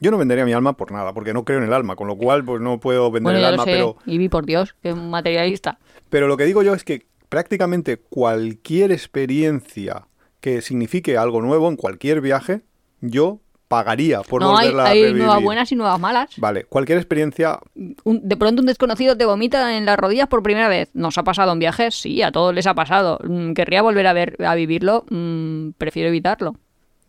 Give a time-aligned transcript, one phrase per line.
[0.00, 2.16] Yo no vendería mi alma por nada, porque no creo en el alma, con lo
[2.16, 3.70] cual pues no puedo vender Bueno, el alma, sé.
[3.72, 5.78] pero Y vi por Dios, que es un materialista.
[6.08, 10.06] Pero lo que digo yo es que prácticamente cualquier experiencia
[10.40, 12.62] que signifique algo nuevo en cualquier viaje,
[13.00, 15.24] yo pagaría por no, hay, volverla a hay revivir.
[15.24, 16.30] nuevas buenas y nuevas malas.
[16.38, 17.58] Vale, cualquier experiencia,
[18.04, 20.88] Un- de pronto un desconocido te vomita en las rodillas por primera vez.
[20.94, 21.94] ¿Nos ha pasado en viajes?
[21.94, 23.18] Sí, a todos les ha pasado.
[23.28, 25.04] Mm, ¿Querría volver a, ver, a vivirlo?
[25.10, 26.54] Mm, prefiero evitarlo.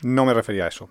[0.01, 0.89] no me refería a eso.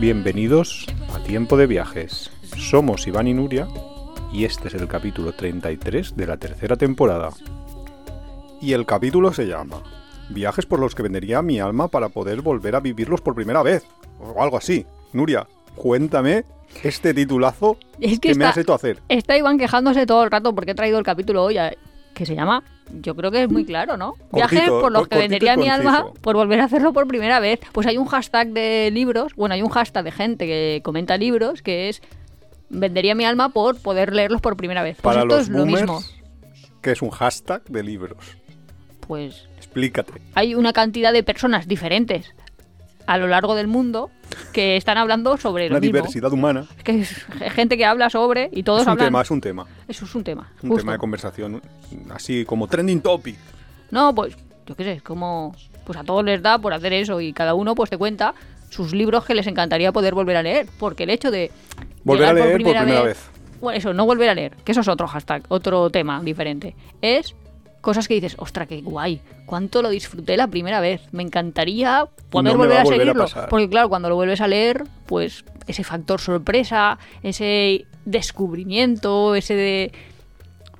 [0.00, 2.30] Bienvenidos a Tiempo de Viajes.
[2.56, 3.66] Somos Iván y Nuria
[4.32, 7.30] y este es el capítulo 33 de la tercera temporada.
[8.60, 9.82] Y el capítulo se llama
[10.28, 13.86] Viajes por los que vendería mi alma para poder volver a vivirlos por primera vez.
[14.20, 14.86] O algo así.
[15.12, 16.44] Nuria, cuéntame
[16.84, 19.02] este titulazo Es que que me has hecho hacer.
[19.08, 21.58] Está Iván quejándose todo el rato porque he traído el capítulo hoy,
[22.14, 22.62] que se llama,
[23.00, 24.14] yo creo que es muy claro, ¿no?
[24.32, 27.38] Viajes por los cor- que cortito vendería mi alma por volver a hacerlo por primera
[27.40, 27.60] vez.
[27.72, 31.62] Pues hay un hashtag de libros, bueno, hay un hashtag de gente que comenta libros
[31.62, 32.02] que es
[32.70, 34.96] vendería mi alma por poder leerlos por primera vez.
[35.00, 36.00] Pues Para esto los es lo boomers, mismo.
[36.82, 38.18] que es un hashtag de libros.
[39.06, 40.12] Pues Explícate.
[40.34, 42.34] hay una cantidad de personas diferentes
[43.08, 44.10] a lo largo del mundo
[44.52, 45.96] que están hablando sobre lo mismo.
[45.96, 46.66] diversidad humana.
[46.76, 49.06] Es que es gente que habla sobre y todos es un hablan.
[49.06, 49.66] tema, es un tema.
[49.88, 50.52] Eso es un tema.
[50.62, 50.82] Un justo.
[50.82, 51.62] tema de conversación
[52.10, 53.36] así como trending topic.
[53.90, 54.36] No, pues
[54.66, 57.54] yo qué sé, es como pues a todos les da por hacer eso y cada
[57.54, 58.34] uno pues te cuenta
[58.68, 61.50] sus libros que les encantaría poder volver a leer, porque el hecho de
[62.04, 63.30] Volver a leer por primera vez.
[63.62, 66.76] Bueno, eso, no volver a leer, que eso es otro hashtag, otro tema diferente.
[67.00, 67.34] Es
[67.80, 72.52] cosas que dices, ostra, qué guay, cuánto lo disfruté la primera vez, me encantaría poder
[72.52, 73.48] No volver a, a volver a seguirlo.
[73.48, 79.92] porque claro, cuando lo vuelves a leer, pues ese factor sorpresa, ese descubrimiento, ese de...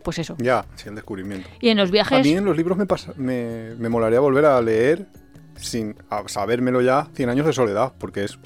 [0.02, 0.36] Pues eso.
[0.38, 1.48] Ya, sí, el descubrimiento.
[1.60, 2.24] Y en los A viajes...
[2.24, 5.06] mí en los libros me, pasa, me, me molaría volver a leer
[5.56, 8.38] sin a sabérmelo ya 100 años de soledad, porque es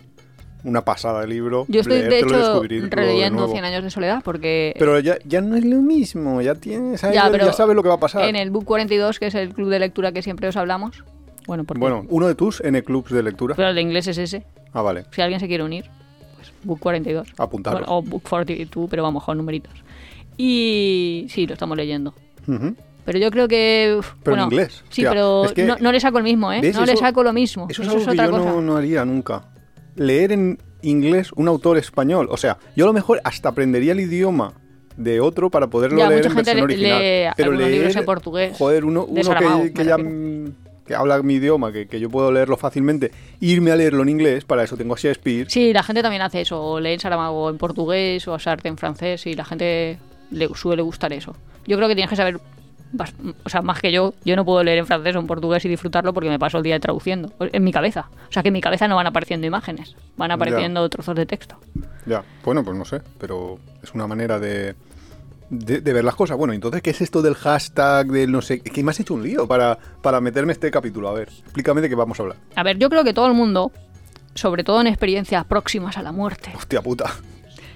[0.64, 1.64] una pasada de libro.
[1.68, 3.52] Yo estoy, de hecho, de releyendo nuevo.
[3.52, 7.14] 100 años de soledad porque Pero ya, ya no es lo mismo, ya tienes ahí,
[7.14, 8.24] Ya, ya, sabes lo que va a pasar.
[8.28, 11.02] en el Book 42, que es el club de lectura que siempre os hablamos,
[11.46, 13.54] bueno, porque, Bueno, uno de tus N clubs de lectura.
[13.56, 14.44] pero el de inglés es ese.
[14.72, 15.04] Ah, vale.
[15.10, 15.84] Si alguien se quiere unir,
[16.36, 17.28] pues Book 42.
[17.38, 17.80] Apuntarlo.
[17.80, 19.72] Bueno, o Book 42, pero vamos con numeritos.
[20.36, 22.14] Y sí, lo estamos leyendo.
[23.04, 23.96] Pero yo creo que...
[23.98, 26.60] uf, Pero en inglés, Sí, pero es que- no, no le saco el mismo, ¿eh?
[26.72, 27.66] No le saco lo mismo.
[27.68, 28.44] Eso Eso, es es algo que otra yo cosa.
[28.54, 29.42] no, no haría nunca.
[29.96, 32.28] Leer en inglés un autor español.
[32.30, 34.54] O sea, yo a lo mejor hasta aprendería el idioma
[34.96, 36.98] de otro para poderlo Ya, leer en versión le- original.
[37.00, 40.54] lee Pero leer, libros en portugués Joder, uno, uno Saramago, que, que ya mm,
[40.86, 44.44] que habla mi idioma, que, que yo puedo leerlo fácilmente, irme a leerlo en inglés,
[44.44, 45.46] para eso tengo Shakespeare.
[45.48, 48.68] Sí, la gente también hace eso, o lee en Saramago en portugués o a Sartre
[48.68, 49.98] en francés y la gente
[50.32, 51.34] le suele gustar eso.
[51.66, 52.40] Yo creo que tienes que saber,
[53.44, 55.68] o sea, más que yo, yo no puedo leer en francés o en portugués y
[55.68, 58.08] disfrutarlo porque me paso el día traduciendo, en mi cabeza.
[58.28, 60.34] O sea, que en mi cabeza no van apareciendo imágenes, van Ya.
[60.34, 61.56] apareciendo trozos de texto.
[62.06, 64.74] Ya, bueno, pues no sé, pero es una manera de,
[65.50, 66.36] de, de ver las cosas.
[66.36, 68.60] Bueno, entonces, ¿qué es esto del hashtag, del no sé?
[68.60, 71.08] Que me has hecho un lío para, para meterme este capítulo.
[71.08, 72.38] A ver, explícame de qué vamos a hablar.
[72.56, 73.72] A ver, yo creo que todo el mundo,
[74.34, 77.10] sobre todo en experiencias próximas a la muerte, Hostia puta.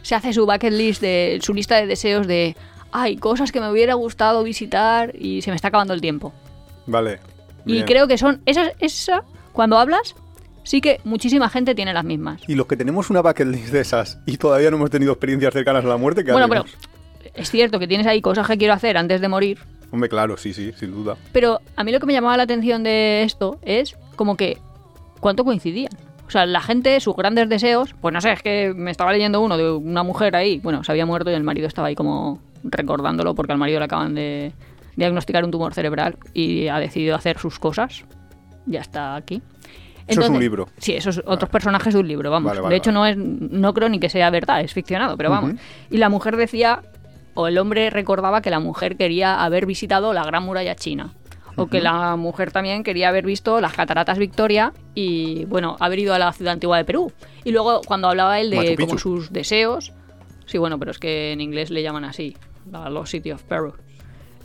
[0.02, 2.56] se hace su bucket list de su lista de deseos de,
[2.96, 6.32] ay, cosas que me hubiera gustado visitar y se me está acabando el tiempo.
[6.86, 7.18] Vale.
[7.66, 10.14] Y creo que son esas, esa, cuando hablas,
[10.62, 12.40] sí que muchísima gente tiene las mismas.
[12.48, 15.52] Y los que tenemos una bucket list de esas y todavía no hemos tenido experiencias
[15.52, 16.64] cercanas a la muerte, ¿qué Bueno, pero
[17.34, 19.58] es cierto que tienes ahí cosas que quiero hacer antes de morir,
[19.92, 21.16] Hombre, claro, sí, sí, sin duda.
[21.32, 24.58] pero a mí lo que me llamaba la atención de esto es como que
[25.20, 25.92] cuánto coincidían.
[26.26, 29.40] O sea, la gente, sus grandes deseos, pues no sé, es que me estaba leyendo
[29.40, 32.40] uno de una mujer ahí, bueno, se había muerto y el marido estaba ahí como
[32.64, 34.52] recordándolo porque al marido le acaban de
[34.96, 38.04] diagnosticar un tumor cerebral y ha decidido hacer sus cosas.
[38.66, 39.42] Ya está aquí.
[40.06, 40.68] Eso es un libro.
[40.78, 42.50] Sí, esos otros personajes de un libro, vamos.
[42.50, 45.30] Vale, vale, de hecho, no es no creo ni que sea verdad, es ficcionado, pero
[45.30, 45.54] vamos.
[45.90, 46.82] Y la mujer decía,
[47.34, 51.12] o el hombre recordaba que la mujer quería haber visitado la Gran Muralla China.
[51.58, 56.12] O que la mujer también quería haber visto las cataratas Victoria y, bueno, haber ido
[56.12, 57.10] a la ciudad antigua de Perú.
[57.44, 59.94] Y luego, cuando hablaba él de como sus deseos,
[60.44, 62.36] sí, bueno, pero es que en inglés le llaman así,
[62.70, 63.72] la Lost City of Peru.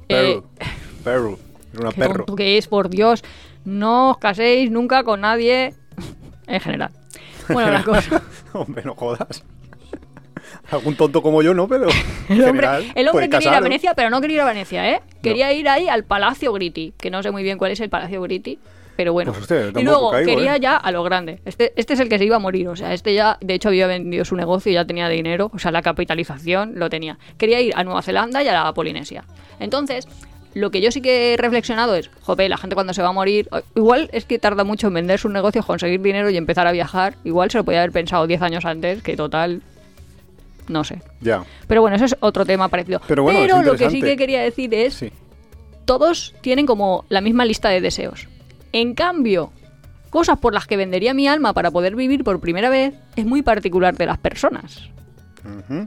[0.08, 0.30] Perro.
[0.30, 0.42] Eh,
[1.04, 1.40] perro.
[1.74, 2.14] Es una perro.
[2.26, 3.24] tonto que es, por Dios.
[3.66, 5.74] No os caséis nunca con nadie
[6.48, 6.92] en general.
[7.50, 8.22] Bueno, la cosa.
[8.54, 9.44] Hombre, no jodas.
[10.70, 11.88] Algún tonto como yo, no, pero.
[12.30, 13.60] El hombre, general, el hombre puede quería ir a.
[13.60, 15.02] Venecia, pero no quería ir a Venecia, ¿eh?
[15.22, 18.22] Quería ir ahí al Palacio Gritti, que no sé muy bien cuál es el Palacio
[18.22, 18.58] Gritti.
[18.96, 19.32] Pero bueno.
[19.32, 20.60] Pues, hostia, yo y luego caigo, quería ¿eh?
[20.60, 21.42] ya a lo grande.
[21.46, 23.70] Este, este es el que se iba a morir, o sea, este ya, de hecho,
[23.70, 27.18] había vendido su negocio y ya tenía dinero, o sea, la capitalización lo tenía.
[27.38, 29.24] Quería ir a Nueva Zelanda y a la Polinesia.
[29.60, 30.08] Entonces,
[30.54, 33.14] lo que yo sí que he reflexionado es, jope, la gente cuando se va a
[33.14, 36.72] morir, igual es que tarda mucho en vender sus negocios, conseguir dinero y empezar a
[36.72, 37.16] viajar.
[37.24, 39.62] Igual se lo podía haber pensado 10 años antes, que total,
[40.68, 41.02] no sé.
[41.22, 43.02] Ya, Pero bueno, eso es otro tema parecido.
[43.08, 45.12] Pero bueno, es lo que sí que quería decir es, sí.
[45.86, 48.28] todos tienen como la misma lista de deseos.
[48.72, 49.52] En cambio,
[50.10, 53.42] cosas por las que vendería mi alma para poder vivir por primera vez es muy
[53.42, 54.90] particular de las personas.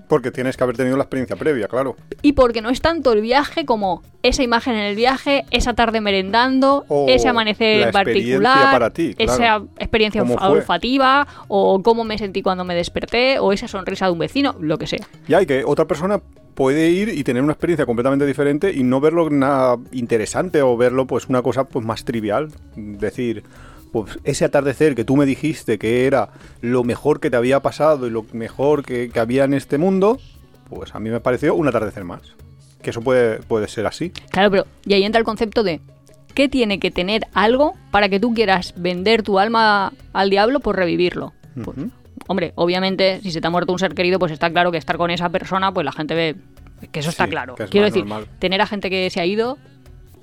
[0.08, 1.94] Porque tienes que haber tenido la experiencia previa, claro.
[2.22, 6.00] Y porque no es tanto el viaje como esa imagen en el viaje, esa tarde
[6.00, 12.19] merendando, O ese amanecer en particular, experiencia para ti, esa experiencia olfativa, o cómo me
[12.19, 15.06] sentí cuando me desperté, o esa sonrisa de un vecino, lo que sea.
[15.28, 16.20] Ya, y que otra persona
[16.54, 21.06] puede ir y tener una experiencia completamente diferente y no verlo nada interesante o verlo
[21.06, 22.48] pues una cosa pues más trivial.
[22.76, 23.44] Decir,
[23.92, 26.30] pues ese atardecer que tú me dijiste que era
[26.60, 30.18] lo mejor que te había pasado y lo mejor que, que había en este mundo,
[30.68, 32.22] pues a mí me pareció un atardecer más.
[32.82, 34.10] Que eso puede, puede ser así.
[34.30, 35.80] Claro, pero y ahí entra el concepto de
[36.34, 40.76] ¿qué tiene que tener algo para que tú quieras vender tu alma al diablo por
[40.76, 41.32] revivirlo?
[41.64, 41.76] Pues.
[42.28, 44.96] Hombre, obviamente, si se te ha muerto un ser querido, pues está claro que estar
[44.96, 46.37] con esa persona, pues la gente ve
[46.93, 47.55] que eso está Sí, claro.
[47.58, 48.26] es Quiero decir, normal.
[48.38, 49.56] tener a gente que se ha ido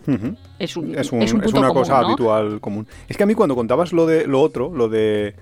[0.08, 2.08] es un, es, un- es un es punto una común, cosa ¿no?
[2.08, 2.88] habitual común.
[3.08, 5.36] Es que a mí cuando contabas lo de lo otro, lo de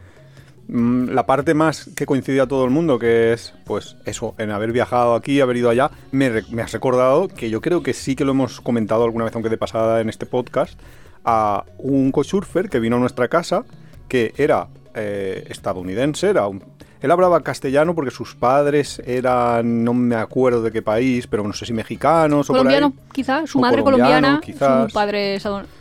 [0.67, 4.51] mm, la parte más que coincidía a todo el mundo, que es pues eso, en
[4.51, 8.15] haber viajado aquí, haber ido allá, me, me has recordado que yo creo que sí
[8.15, 10.77] que lo hemos comentado alguna vez, aunque de pasada en este podcast,
[11.23, 13.63] a un cosurfer que vino a nuestra casa,
[14.09, 14.67] que era
[14.99, 16.63] eh, estadounidense, era un-
[17.01, 21.53] él hablaba castellano porque sus padres eran, no me acuerdo de qué país, pero no
[21.53, 22.75] sé si mexicanos o por ahí.
[22.75, 24.91] Colombiano, quizá, su O madre colombiana, quizás.
[24.91, 25.79] su padre estadounidense.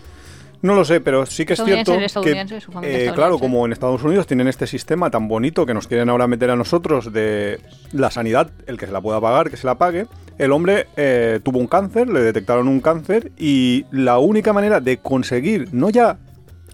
[0.61, 2.44] No lo sé, pero sí que es cierto que,
[2.82, 6.26] eh, claro, como en Estados Unidos tienen este sistema tan bonito que nos quieren ahora
[6.26, 7.61] meter a nosotros de
[7.93, 10.06] la sanidad, el que se la pueda pagar, que se la pague,
[10.37, 14.97] el hombre eh, tuvo un cáncer, le detectaron un cáncer y la única manera de
[14.99, 16.19] conseguir, no ya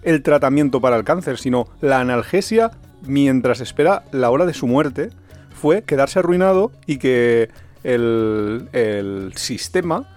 [0.05, 2.71] el tratamiento para el cáncer, sino la analgesia
[3.01, 5.09] mientras espera la hora de su muerte,
[5.53, 7.49] fue quedarse arruinado y que
[7.83, 10.07] el, el sistema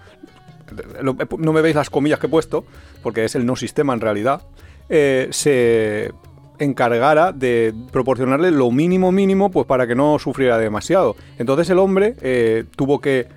[1.01, 2.65] no me veis las comillas que he puesto,
[3.01, 4.41] porque es el no sistema en realidad,
[4.89, 6.11] eh, se
[6.59, 11.15] encargara de proporcionarle lo mínimo mínimo pues para que no sufriera demasiado.
[11.37, 13.27] Entonces el hombre eh, tuvo que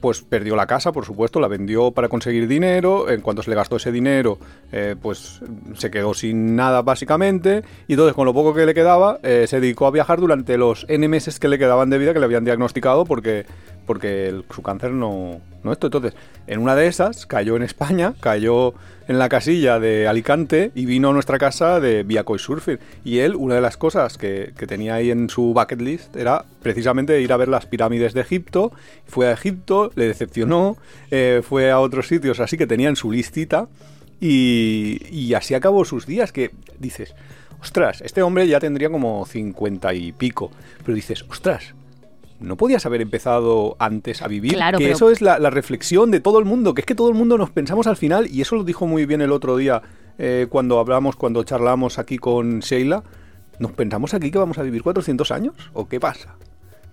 [0.00, 3.56] pues perdió la casa, por supuesto, la vendió para conseguir dinero, en cuanto se le
[3.56, 4.38] gastó ese dinero,
[4.72, 5.40] eh, pues
[5.74, 9.60] se quedó sin nada básicamente, y entonces con lo poco que le quedaba, eh, se
[9.60, 12.44] dedicó a viajar durante los N meses que le quedaban de vida que le habían
[12.44, 13.46] diagnosticado porque,
[13.86, 15.86] porque el- su cáncer no, no esto.
[15.88, 16.14] Entonces,
[16.46, 18.74] en una de esas cayó en España, cayó
[19.08, 22.78] en la casilla de Alicante y vino a nuestra casa de vía Surfing.
[23.04, 26.44] Y él, una de las cosas que, que tenía ahí en su bucket list era
[26.62, 28.72] precisamente ir a ver las pirámides de Egipto.
[29.06, 30.76] Fue a Egipto, le decepcionó,
[31.10, 33.68] eh, fue a otros sitios así que tenía en su listita.
[34.20, 37.14] Y, y así acabó sus días, que dices,
[37.60, 40.50] ostras, este hombre ya tendría como cincuenta y pico.
[40.84, 41.74] Pero dices, ostras,
[42.40, 44.52] no podías haber empezado antes a vivir.
[44.54, 46.94] Claro, que pero- eso es la, la reflexión de todo el mundo, que es que
[46.94, 49.56] todo el mundo nos pensamos al final, y eso lo dijo muy bien el otro
[49.56, 49.82] día
[50.18, 53.02] eh, cuando hablamos, cuando charlamos aquí con Sheila.
[53.58, 55.54] ¿Nos pensamos aquí que vamos a vivir 400 años?
[55.72, 56.34] ¿O qué pasa?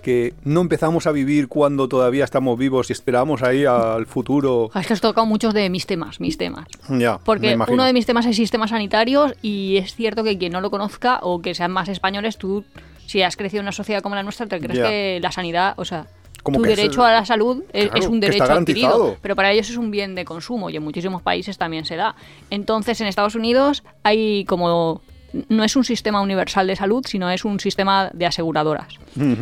[0.02, 4.70] Que no empezamos a vivir cuando todavía estamos vivos y esperamos ahí al futuro.
[4.74, 6.66] Ah, Es que has tocado muchos de mis temas, mis temas.
[6.90, 10.60] Ya, Porque uno de mis temas es sistemas sanitarios y es cierto que quien no
[10.62, 12.66] lo conozca o que sean más españoles, tú,
[13.14, 15.86] si has crecido en una sociedad como la nuestra, te crees que la sanidad, o
[15.86, 16.08] sea,
[16.42, 19.52] Como tu es derecho a la salud es, Claro, es un derecho adquirido, pero para
[19.52, 22.16] ellos es un bien de consumo y en muchísimos países también se da.
[22.50, 25.02] Entonces, en Estados Unidos hay como
[25.50, 28.88] no es un sistema universal de salud, sino es un sistema de aseguradoras.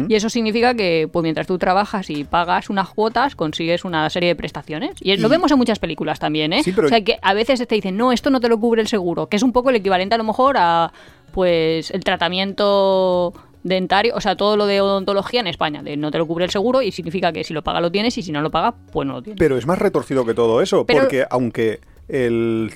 [0.09, 4.27] Y eso significa que pues mientras tú trabajas y pagas unas cuotas, consigues una serie
[4.29, 4.91] de prestaciones.
[5.01, 6.61] Y lo Y- vemos en muchas películas también, ¿eh?
[6.63, 8.81] Sí, pero- O sea, que a veces te dicen, no, esto no te lo cubre
[8.81, 10.91] el seguro, que es un poco el equivalente a lo mejor a
[11.33, 16.17] pues el tratamiento dentario, o sea, todo lo de odontología en España, de no te
[16.17, 18.41] lo cubre el seguro y significa que si lo paga lo tienes y si no
[18.41, 19.37] lo paga, pues no lo tienes.
[19.39, 22.71] Pero es más retorcido que todo eso, Pero- porque aunque el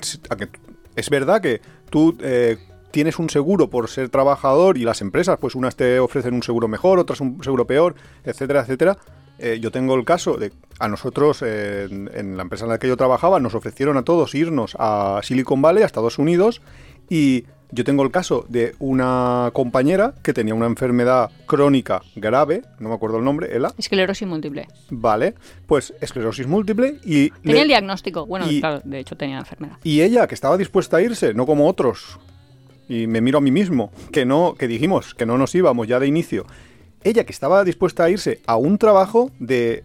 [0.96, 2.58] es verdad que tú eh,
[2.92, 6.68] tienes un seguro por ser trabajador y las empresas, pues unas te ofrecen un seguro
[6.68, 8.98] mejor, otras un seguro peor, etcétera, etcétera.
[9.38, 12.80] Eh, yo tengo el caso de a nosotros eh, en, en la empresa en la
[12.80, 16.62] que yo trabajaba nos ofrecieron a todos irnos a Silicon Valley, a Estados Unidos
[17.10, 22.90] y Yo tengo el caso de una compañera que tenía una enfermedad crónica grave, no
[22.90, 24.68] me acuerdo el nombre, Ela, Esclerosis múltiple.
[24.90, 25.34] vale,
[25.66, 27.32] pues esclerosis múltiple y...
[27.32, 28.26] Tenía le- el diagnóstico.
[28.26, 29.78] Bueno, y- claro, de hecho tenía la enfermedad.
[29.84, 32.20] Y ella, que estaba dispuesta a irse, no como otros,
[32.88, 36.00] y me miro a mí mismo, que no, que dijimos que no nos íbamos ya
[36.00, 36.46] de inicio.
[37.04, 39.84] Ella que estaba dispuesta a irse a un trabajo de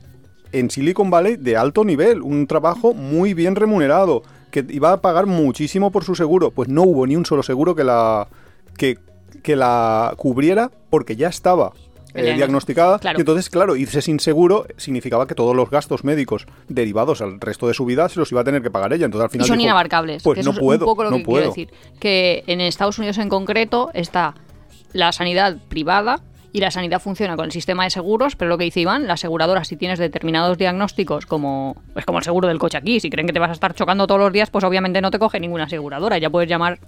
[0.52, 5.26] en Silicon Valley de alto nivel, un trabajo muy bien remunerado, que iba a pagar
[5.26, 8.28] muchísimo por su seguro, pues no hubo ni un solo seguro que la
[8.76, 8.98] que,
[9.42, 11.72] que la cubriera porque ya estaba
[12.14, 13.18] eh, diagnosticada claro.
[13.18, 17.68] y entonces claro irse sin seguro significaba que todos los gastos médicos derivados al resto
[17.68, 19.46] de su vida se los iba a tener que pagar ella entonces al Y final
[19.46, 20.22] son dijo, inabarcables.
[20.22, 21.52] pues que eso no es puedo, un poco lo no que puedo.
[21.54, 21.98] quiero decir.
[22.00, 24.34] Que en Estados Unidos en concreto está
[24.92, 26.20] la sanidad privada
[26.52, 29.14] y la sanidad funciona con el sistema de seguros, pero lo que dice Iván, la
[29.14, 33.26] aseguradora, si tienes determinados diagnósticos, como es como el seguro del coche aquí, si creen
[33.26, 35.64] que te vas a estar chocando todos los días, pues obviamente no te coge ninguna
[35.64, 36.18] aseguradora.
[36.18, 36.78] Ya puedes llamar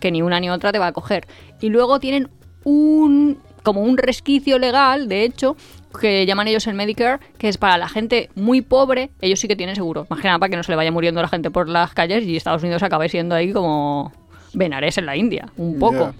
[0.00, 1.26] que ni una ni otra te va a coger.
[1.60, 2.28] Y luego tienen
[2.64, 5.56] un como un resquicio legal, de hecho,
[6.00, 9.56] que llaman ellos el Medicare, que es para la gente muy pobre, ellos sí que
[9.56, 10.06] tienen seguro.
[10.08, 12.24] Más que nada para que no se le vaya muriendo la gente por las calles
[12.24, 14.12] y Estados Unidos acabe siendo ahí como
[14.54, 16.12] Benares en la India, un poco.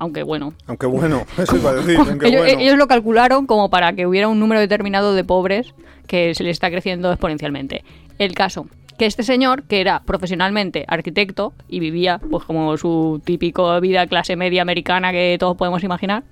[0.00, 2.60] Aunque bueno, Aunque bueno, eso iba a decir, aunque ellos, bueno.
[2.60, 5.74] ellos lo calcularon como para que hubiera un número determinado de pobres
[6.08, 7.84] que se les está creciendo exponencialmente.
[8.18, 8.66] El caso,
[8.98, 14.36] que este señor, que era profesionalmente arquitecto y vivía pues como su típico vida clase
[14.36, 16.24] media americana que todos podemos imaginar,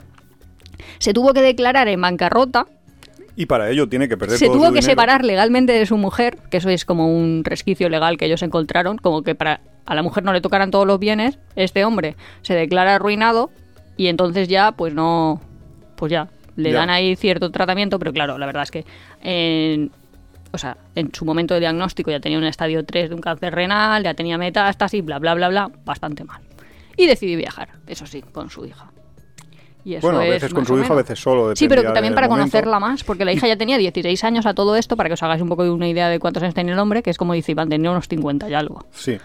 [0.98, 2.66] se tuvo que declarar en bancarrota,
[3.36, 4.92] Y para ello tiene que perder se todo tuvo su que dinero.
[4.92, 8.96] separar legalmente de su mujer, que eso es como un resquicio legal que ellos encontraron,
[8.98, 12.54] como que para a la mujer no le tocaran todos los bienes, este hombre se
[12.54, 13.50] declara arruinado
[13.96, 15.40] y entonces ya, pues no,
[15.96, 16.78] pues ya, le Ya.
[16.78, 18.84] dan ahí cierto tratamiento, pero claro, la verdad es que
[19.22, 19.90] en,
[20.52, 23.54] o sea, en su momento de diagnóstico ya tenía un estadio 3 de un cáncer
[23.54, 26.42] renal, ya tenía metástasis, bla, bla, bla, bla, bastante mal.
[26.96, 28.90] Y decidí viajar, eso sí, con su hija.
[29.84, 31.54] Y eso Bueno, a es veces con su hija, a veces solo.
[31.56, 32.50] Sí, pero también para momento.
[32.50, 35.22] conocerla más, porque la hija ya tenía 16 años a todo esto, para que os
[35.22, 37.32] hagáis un poco de una idea de cuántos años tenía el hombre, que es como
[37.32, 38.84] dice Iván, tenía unos 50 y algo.
[38.90, 39.16] Sí.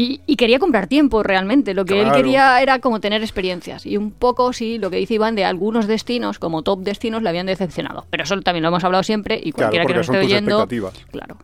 [0.00, 2.16] Y, y quería comprar tiempo realmente, lo que él Claro.
[2.16, 3.84] quería era como tener experiencias.
[3.84, 7.28] Y un poco, sí, lo que dice Iván, de algunos destinos, como top destinos, le
[7.28, 8.06] habían decepcionado.
[8.08, 10.24] Pero eso también lo hemos hablado siempre y Claro, cualquiera que porque nos son esté
[10.26, 10.50] tus oyendo...
[10.62, 10.94] expectativas.
[11.10, 11.36] Claro.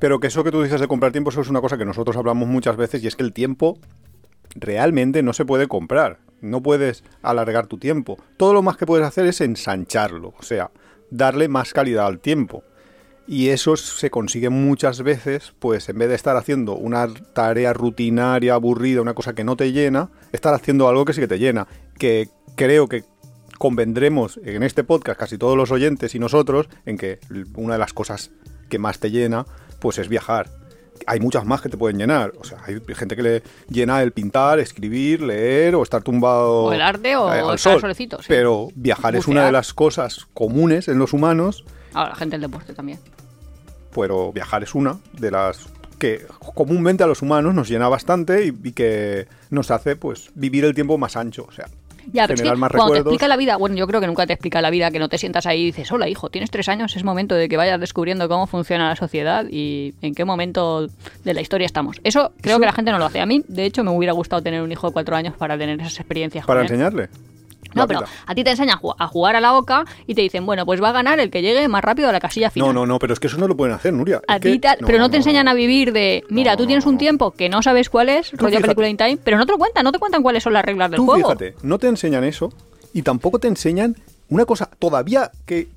[0.00, 2.16] Pero que eso que tú dices de comprar tiempo, eso es una cosa que nosotros
[2.16, 3.78] hablamos muchas veces y es que el tiempo
[4.54, 6.18] realmente no se puede comprar.
[6.40, 8.18] No puedes alargar tu tiempo.
[8.36, 10.70] Todo lo más que puedes hacer es ensancharlo, o sea,
[11.10, 12.64] darle más calidad al tiempo.
[13.26, 18.54] Y eso se consigue muchas veces, pues en vez de estar haciendo una tarea rutinaria,
[18.54, 21.68] aburrida, una cosa que no te llena, estar haciendo algo que sí que te llena.
[21.98, 23.04] Que creo que
[23.58, 27.20] convendremos en este podcast, casi todos los oyentes y nosotros, en que
[27.54, 28.32] una de las cosas
[28.68, 29.46] que más te llena,
[29.78, 30.50] pues es viajar.
[31.06, 32.32] Hay muchas más que te pueden llenar.
[32.38, 36.64] O sea, hay gente que le llena el pintar, escribir, leer o estar tumbado.
[36.64, 37.80] O el arte o al estar sol.
[37.80, 38.26] solecito, sí.
[38.28, 42.42] Pero viajar es una de las cosas comunes en los humanos Ahora, la gente del
[42.42, 42.98] deporte también.
[43.94, 45.68] pero viajar es una de las
[45.98, 50.64] que comúnmente a los humanos nos llena bastante y, y que nos hace pues vivir
[50.64, 51.66] el tiempo más ancho, o sea,
[52.12, 54.08] Ya, pero es que generar más cuando te explica la vida, bueno, yo creo que
[54.08, 56.50] nunca te explica la vida que no te sientas ahí y dices, hola hijo, tienes
[56.50, 60.24] tres años, es momento de que vayas descubriendo cómo funciona la sociedad y en qué
[60.24, 60.88] momento
[61.22, 62.00] de la historia estamos.
[62.02, 63.20] Eso creo Eso- que la gente no lo hace.
[63.20, 65.78] A mí, de hecho, me hubiera gustado tener un hijo de cuatro años para tener
[65.80, 66.44] esas experiencias.
[66.46, 67.10] para enseñarle.
[67.74, 70.22] No, pero a ti te enseñan a ju- a jugar a la oca y te
[70.22, 72.68] dicen, bueno, pues va a ganar el que llegue más rápido a la casilla final.
[72.68, 74.20] No, no, no, pero es que eso no lo pueden hacer, Nuria.
[74.28, 77.30] A ti tal- pero no te enseñan a vivir de, mira, tú tienes un tiempo
[77.32, 79.92] que no sabes cuál es, rollo película in time, pero no te lo cuentan, no
[79.92, 81.28] te cuentan cuáles son las reglas del Tú juego.
[81.28, 82.52] fíjate, no te enseñan eso
[82.92, 83.96] y tampoco te enseñan
[84.28, 85.68] una cosa todavía que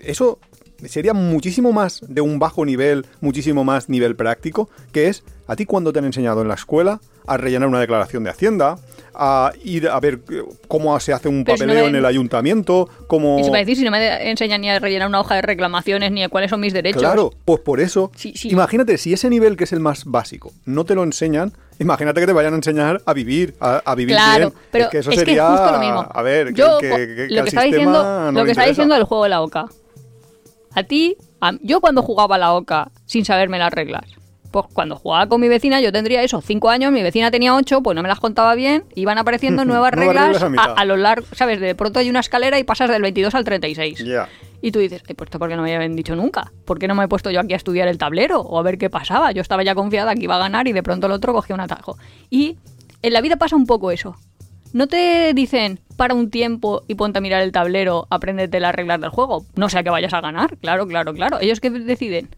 [0.00, 0.38] eso
[0.84, 5.64] sería muchísimo más de un bajo nivel, muchísimo más nivel práctico, que es a ti
[5.64, 8.78] cuando te han enseñado en la escuela a rellenar una declaración de Hacienda,
[9.14, 11.96] a ir a ver eh, cómo se hace un Pero si no papeleo me- en
[11.96, 13.38] el ayuntamiento, cómo...
[13.38, 15.42] Y se va a decir, si no me enseñan ni a rellenar una hoja de
[15.42, 17.02] reclamaciones ni a cuáles son mis derechos.
[17.02, 18.48] Claro, pues por eso, Sí, sí.
[18.50, 22.26] imagínate, si ese nivel que es el más básico no te lo enseñan, imagínate que
[22.26, 24.62] te vayan a enseñar a vivir, a, a vivir Claro, bien.
[24.70, 26.06] pero es que eso es sería, justo lo mismo.
[26.10, 28.02] a ver, Yo, que, po- que- que lo que está diciendo,
[28.32, 29.66] no lo que está diciendo del juego de la oca.
[30.74, 34.04] A ti, a- yo cuando jugaba a la oca sin saberme las reglas,
[34.52, 37.82] pues cuando jugaba con mi vecina yo tendría eso, cinco años, mi vecina tenía ocho,
[37.82, 41.58] pues no me las contaba bien, iban apareciendo nuevas reglas, reglas a a, largo, ¿sabes?
[41.58, 43.98] De pronto hay una escalera y pasas del 22 al 36.
[44.04, 44.28] Ya.
[44.60, 46.52] Y tú dices, "Ay, pues esto porque no me habían dicho nunca.
[46.64, 48.78] ¿Por qué no me he puesto yo aquí a estudiar el tablero o a ver
[48.78, 49.32] qué pasaba?
[49.32, 51.60] Yo estaba ya confiada que iba a ganar y de pronto el otro cogía un
[51.60, 51.98] atajo.
[52.30, 52.58] Y
[53.02, 54.14] en la vida pasa un poco eso.
[54.72, 59.00] No te dicen para un tiempo y ponte a mirar el tablero, apréndete las reglas
[59.00, 59.44] del juego.
[59.54, 60.56] No sea que vayas a ganar.
[60.58, 61.38] Claro, claro, claro.
[61.40, 62.28] Ellos que deciden.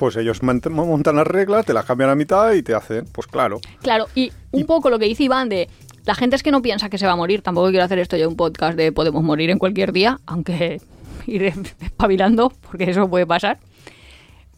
[0.00, 3.60] Pues ellos montan las reglas, te las cambian a mitad y te hacen, pues claro.
[3.82, 5.68] Claro, y un Y- poco lo que dice Iván de
[6.06, 7.42] la gente es que no piensa que se va a morir.
[7.42, 10.80] Tampoco quiero hacer esto ya un podcast de podemos morir en cualquier día, aunque
[11.26, 11.52] iré
[11.82, 13.58] espabilando, porque eso puede pasar.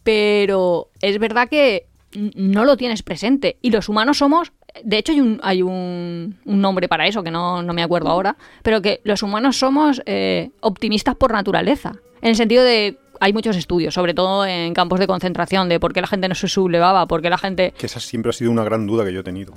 [0.03, 1.87] Pero es verdad que
[2.35, 3.57] no lo tienes presente.
[3.61, 4.51] Y los humanos somos.
[4.83, 8.09] De hecho, hay un, hay un, un nombre para eso, que no, no me acuerdo
[8.09, 8.35] ahora.
[8.63, 11.93] Pero que los humanos somos eh, optimistas por naturaleza.
[12.21, 12.97] En el sentido de.
[13.23, 16.35] Hay muchos estudios, sobre todo en campos de concentración, de por qué la gente no
[16.35, 17.73] se sublevaba, por qué la gente.
[17.77, 19.53] Que esa siempre ha sido una gran duda que yo he tenido.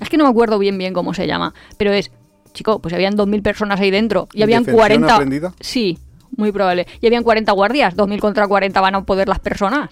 [0.00, 2.10] Es que no me acuerdo bien bien cómo se llama, pero es,
[2.52, 5.14] chico, pues habían 2.000 personas ahí dentro y habían ¿Defensión 40...
[5.14, 5.54] aprendida?
[5.60, 6.00] Sí,
[6.36, 6.88] muy probable.
[7.00, 9.90] Y habían 40 guardias, 2.000 contra 40 van a poder las personas.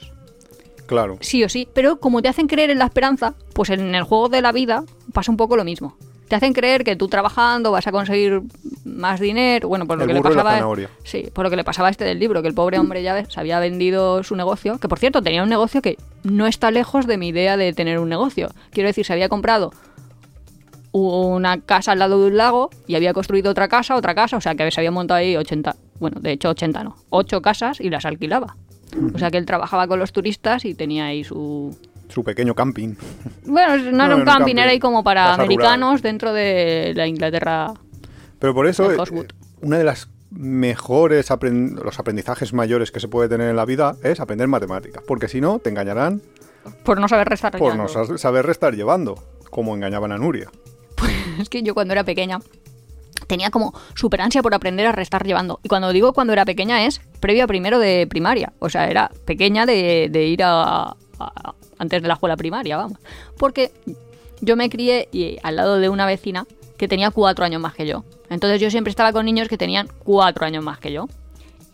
[0.88, 1.18] Claro.
[1.20, 4.28] Sí o sí, pero como te hacen creer en la esperanza, pues en el juego
[4.28, 5.96] de la vida pasa un poco lo mismo.
[6.28, 8.42] Te hacen creer que tú trabajando vas a conseguir
[8.84, 10.76] más dinero, bueno, por lo El que le pasaba.
[11.04, 13.14] Sí, por lo que le pasaba a este del libro, que el pobre hombre ya
[13.14, 16.70] ves, se había vendido su negocio, que por cierto tenía un negocio que no está
[16.70, 18.50] lejos de mi idea de tener un negocio.
[18.70, 19.72] Quiero decir, se había comprado
[20.92, 24.40] una casa al lado de un lago y había construido otra casa, otra casa, o
[24.40, 27.90] sea que se había montado ahí 80, bueno, de hecho 80 no, 8 casas y
[27.90, 28.56] las alquilaba.
[29.14, 31.76] O sea que él trabajaba con los turistas y tenía ahí su...
[32.08, 32.94] Su pequeño camping.
[33.44, 34.56] Bueno, no, No, era un camping, camping.
[34.58, 37.74] era ahí como para Casa americanos dentro de la Inglaterra.
[38.38, 38.96] Pero por eso, eh,
[39.60, 43.96] una de las mejores aprend- los aprendizajes mayores que se puede tener en la vida
[44.02, 45.02] es aprender matemáticas.
[45.06, 46.22] Porque si no, te engañarán
[46.84, 47.56] Por no saber restar.
[47.58, 48.18] por no llevando.
[48.18, 50.50] saber restar llevando, como engañaban a Nuria.
[51.38, 52.40] Es que yo cuando era pequeña
[53.26, 55.60] tenía como super ansia por aprender a restar llevando.
[55.62, 58.52] Y cuando digo cuando era pequeña es previo a primero de primaria.
[58.58, 62.98] O sea, era pequeña de, de ir a, a- antes de la escuela primaria, vamos.
[63.38, 63.72] Porque
[64.40, 67.86] yo me crié y, al lado de una vecina que tenía cuatro años más que
[67.86, 68.04] yo.
[68.30, 71.08] Entonces yo siempre estaba con niños que tenían cuatro años más que yo.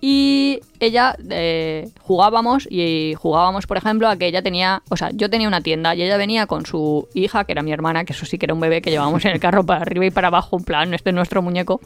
[0.07, 5.31] Y ella eh, jugábamos y jugábamos, por ejemplo, a que ella tenía, o sea, yo
[5.31, 8.27] tenía una tienda y ella venía con su hija, que era mi hermana, que eso
[8.27, 10.59] sí que era un bebé que llevábamos en el carro para arriba y para abajo,
[10.59, 11.81] en plan, este es nuestro muñeco,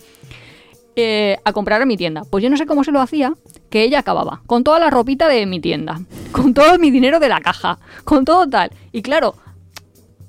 [1.00, 2.22] eh, a comprar a mi tienda.
[2.28, 3.34] Pues yo no sé cómo se lo hacía,
[3.70, 6.00] que ella acababa con toda la ropita de mi tienda,
[6.32, 8.70] con todo mi dinero de la caja, con todo tal.
[8.92, 9.34] Y claro,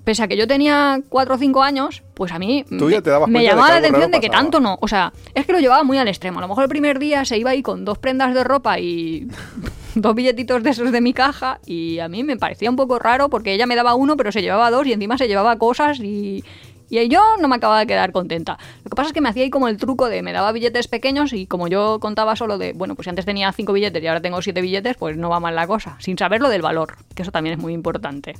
[0.03, 3.09] pese a que yo tenía 4 o 5 años, pues a mí Tú ya te
[3.09, 4.43] dabas me llamaba la atención de que pasaba.
[4.43, 4.77] tanto no.
[4.81, 6.39] O sea, es que lo llevaba muy al extremo.
[6.39, 9.27] A lo mejor el primer día se iba ahí con dos prendas de ropa y
[9.95, 13.29] dos billetitos de esos de mi caja y a mí me parecía un poco raro
[13.29, 16.43] porque ella me daba uno pero se llevaba dos y encima se llevaba cosas y...
[16.89, 18.57] Y yo no me acababa de quedar contenta.
[18.83, 20.87] Lo que pasa es que me hacía ahí como el truco de me daba billetes
[20.87, 24.07] pequeños y como yo contaba solo de, bueno, pues si antes tenía cinco billetes y
[24.07, 25.95] ahora tengo siete billetes, pues no va mal la cosa.
[25.99, 28.33] Sin saber lo del valor, que eso también es muy importante.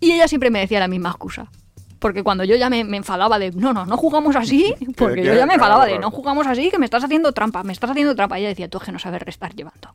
[0.00, 1.48] Y ella siempre me decía la misma excusa.
[1.98, 5.26] Porque cuando yo ya me, me enfadaba de, no, no, no jugamos así, porque que-
[5.28, 7.90] yo ya me enfadaba de, no jugamos así, que me estás haciendo trampa, me estás
[7.90, 8.38] haciendo trampa.
[8.38, 9.94] Y ella decía, tú es que no sabes restar llevando.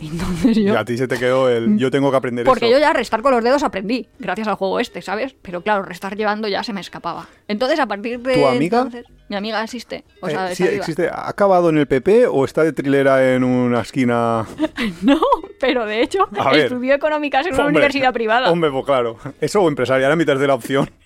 [0.00, 2.74] Y entonces Y a ti se te quedó el yo tengo que aprender Porque eso.
[2.74, 5.34] yo ya restar con los dedos aprendí, gracias al juego este, ¿sabes?
[5.42, 7.28] Pero claro, restar llevando ya se me escapaba.
[7.48, 8.78] Entonces, a partir de ¿Tu amiga?
[8.82, 10.04] entonces, mi amiga existe.
[10.20, 11.08] O Eh, sea, sí, existe.
[11.08, 14.46] ¿Ha acabado en el PP o está de trilera en una esquina?
[15.02, 15.18] No,
[15.60, 16.66] pero de hecho, A ver.
[16.66, 18.50] estudió económicas en una Hombre, universidad privada.
[18.50, 19.16] Hombre, pues claro.
[19.40, 20.90] Eso o empresarial a mitad de la opción.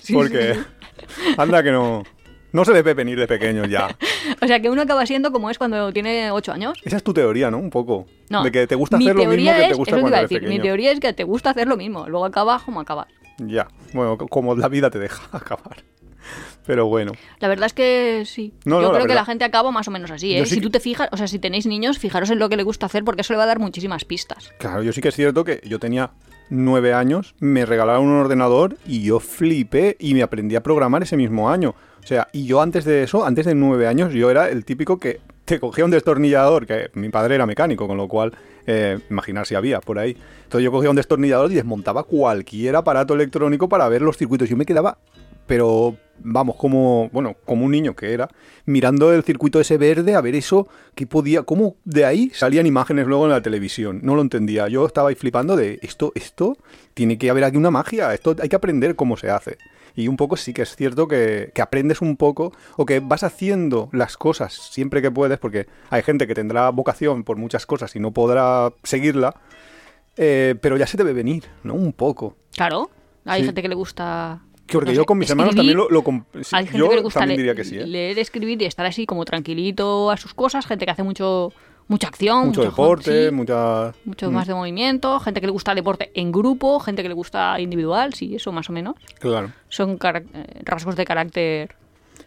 [0.00, 2.02] Sí, porque sí, anda que no.
[2.52, 3.88] No se debe venir de pequeño ya.
[4.40, 6.78] O sea, que uno acaba siendo como es cuando tiene 8 años.
[6.84, 7.58] Esa es tu teoría, ¿no?
[7.58, 8.06] Un poco.
[8.30, 10.00] No, De que te gusta mi hacer lo mismo teoría que te es- gusta eso
[10.00, 10.62] cuando eres decir, Mi pequeño.
[10.62, 13.08] teoría es que te gusta hacer lo mismo, luego acaba como acaba.
[13.38, 13.68] Ya.
[13.94, 15.82] Bueno, co- como la vida te deja acabar.
[16.66, 17.12] Pero bueno.
[17.40, 18.52] La verdad es que sí.
[18.64, 19.22] No, Yo no, la creo que verdad.
[19.22, 20.44] la gente acaba más o menos así, ¿eh?
[20.44, 22.56] sí si que- tú te fijas, o sea, si tenéis niños, fijaros en lo que
[22.56, 24.52] le gusta hacer porque eso le va a dar muchísimas pistas.
[24.58, 26.10] Claro, yo sí que es cierto que yo tenía
[26.50, 31.16] nueve años, me regalaron un ordenador y yo flipé y me aprendí a programar ese
[31.16, 31.74] mismo año.
[32.02, 34.98] O sea, y yo antes de eso, antes de nueve años, yo era el típico
[34.98, 38.32] que te cogía un destornillador, que mi padre era mecánico, con lo cual,
[38.66, 40.16] eh, imaginar si había por ahí.
[40.44, 44.48] Entonces yo cogía un destornillador y desmontaba cualquier aparato electrónico para ver los circuitos.
[44.48, 44.98] Yo me quedaba,
[45.48, 48.28] pero vamos, como, bueno, como un niño que era,
[48.66, 53.06] mirando el circuito ese verde a ver eso, que podía, cómo de ahí salían imágenes
[53.06, 54.00] luego en la televisión.
[54.02, 54.68] No lo entendía.
[54.68, 56.56] Yo estaba ahí flipando de esto, esto,
[56.94, 59.58] tiene que haber aquí una magia, esto hay que aprender cómo se hace.
[59.94, 63.24] Y un poco sí que es cierto que, que aprendes un poco o que vas
[63.24, 67.96] haciendo las cosas siempre que puedes, porque hay gente que tendrá vocación por muchas cosas
[67.96, 69.34] y no podrá seguirla,
[70.16, 71.74] eh, pero ya se debe venir, ¿no?
[71.74, 72.36] Un poco.
[72.56, 72.90] Claro,
[73.24, 73.46] hay Sí.
[73.46, 74.42] gente que le gusta...
[74.72, 75.76] Porque no yo sé, con mis hermanos escribir.
[75.76, 76.22] también lo...
[76.34, 77.86] lo sí, Hay gente yo que le gusta también le- diría que sí, ¿eh?
[77.86, 81.52] leer, escribir y estar así como tranquilito a sus cosas, gente que hace mucho
[81.90, 83.94] mucha acción, Mucho mucho, deporte, sí, mucha...
[84.04, 87.08] mucho Mm, más de movimiento, gente que le gusta el deporte en grupo, gente que
[87.08, 88.94] le gusta individual, sí, eso más o menos.
[89.18, 89.52] Claro.
[89.70, 91.74] Son eh, rasgos de carácter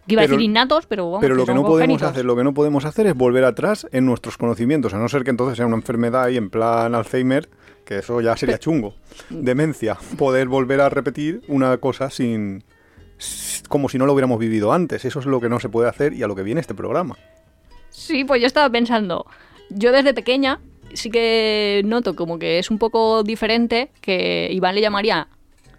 [0.07, 2.43] que iba a decir innatos, pero vamos, Pero lo que no podemos hacer, lo que
[2.43, 5.67] no podemos hacer es volver atrás en nuestros conocimientos, a no ser que entonces sea
[5.67, 7.47] una enfermedad y en plan Alzheimer,
[7.91, 8.95] que eso ya sería chungo.
[9.29, 12.63] Demencia, poder volver a repetir una cosa sin
[13.67, 15.03] como si no lo hubiéramos vivido antes.
[15.03, 17.17] Eso es lo que no se puede hacer y a lo que viene este programa.
[17.89, 19.25] Sí, pues yo estaba pensando,
[19.69, 20.61] yo desde pequeña
[20.93, 25.27] sí que noto como que es un poco diferente, que Iván le llamaría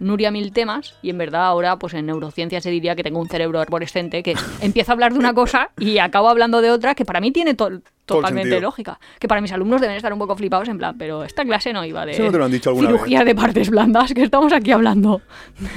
[0.03, 3.27] Nuria mil temas y en verdad ahora pues en neurociencia se diría que tengo un
[3.29, 7.05] cerebro arborescente que empieza a hablar de una cosa y acabo hablando de otra que
[7.05, 8.99] para mí tiene to- totalmente lógica.
[9.19, 11.85] Que para mis alumnos deben estar un poco flipados en plan, pero esta clase no
[11.85, 14.51] iba de Eso no te lo han dicho alguna cirugía de partes blandas, que estamos
[14.51, 15.21] aquí hablando.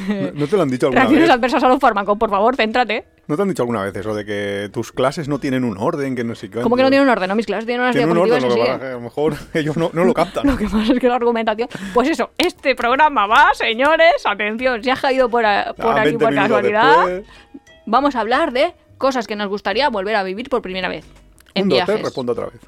[0.08, 1.36] ¿No, no te lo han dicho alguna Reacciones vez?
[1.36, 3.04] adversas a los fármacos, por favor, céntrate.
[3.28, 6.14] ¿No te han dicho alguna vez eso de que tus clases no tienen un orden,
[6.14, 6.60] que no sé qué?
[6.60, 7.28] ¿Cómo que no tienen un orden?
[7.28, 9.76] No, mis clases tienen unas Tienen un orden, lo y que a lo mejor ellos
[9.76, 10.46] no, no lo captan.
[10.50, 11.68] Lo que pasa es que la argumentación.
[11.92, 14.24] Pues eso, este programa va, señores.
[14.24, 17.24] Atención, si has caído por, a- por Ah, aquí 20 por casualidad, después,
[17.86, 21.04] vamos a hablar de cosas que nos gustaría volver a vivir por primera vez
[21.54, 22.00] en un, viajes.
[22.02, 22.60] respondo otra vez.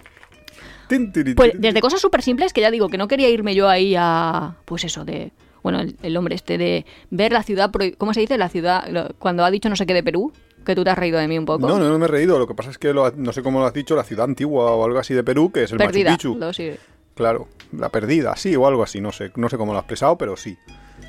[1.37, 4.55] Pues desde cosas súper simples que ya digo que no quería irme yo ahí a.
[4.65, 5.33] Pues eso, de.
[5.63, 7.71] Bueno, el, el hombre este de ver la ciudad.
[7.99, 8.39] ¿Cómo se dice?
[8.39, 9.13] La ciudad.
[9.19, 10.33] cuando ha dicho no sé qué de Perú,
[10.69, 11.67] que tú te has reído de mí un poco.
[11.67, 12.39] No, no, no me he reído.
[12.39, 14.71] Lo que pasa es que lo no sé cómo lo has dicho, la ciudad antigua
[14.73, 16.11] o algo así de Perú, que es el Perdida.
[16.13, 16.39] Machu Picchu.
[16.73, 16.77] lo.
[17.15, 20.17] Claro, la perdida, sí, o algo así, no sé, no sé cómo lo has expresado,
[20.17, 20.57] pero sí.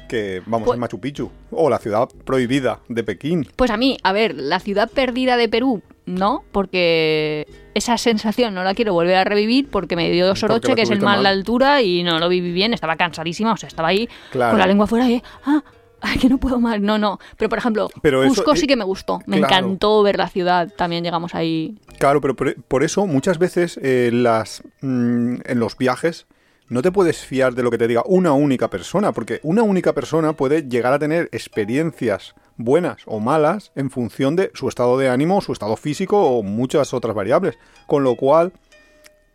[0.07, 1.29] Que vamos Pues- al Machu Picchu.
[1.51, 3.47] O la ciudad prohibida de Pekín.
[3.55, 7.45] Pues a mí, a ver, la ciudad perdida de Perú, no, porque
[7.75, 11.01] esa sensación no la quiero volver a revivir porque me dio soroche, que es el
[11.01, 11.21] mal.
[11.21, 14.51] la altura, y no lo viví bien, estaba cansadísima, o sea, estaba ahí Claro.
[14.53, 15.63] con la lengua fuera y, ah,
[16.01, 16.79] ay, que no puedo más.
[16.81, 17.19] No, no.
[17.37, 19.55] Pero por ejemplo, Pero eso- Cusco sí que me gustó, me claro.
[19.67, 21.77] encantó ver la ciudad, también llegamos ahí.
[21.97, 26.27] Claro, pero por, por eso muchas veces eh, las, mm, en los viajes
[26.67, 29.93] no te puedes fiar de lo que te diga una única persona, porque una única
[29.93, 35.09] persona puede llegar a tener experiencias buenas o malas en función de su estado de
[35.09, 37.57] ánimo, su estado físico o muchas otras variables.
[37.87, 38.51] Con lo cual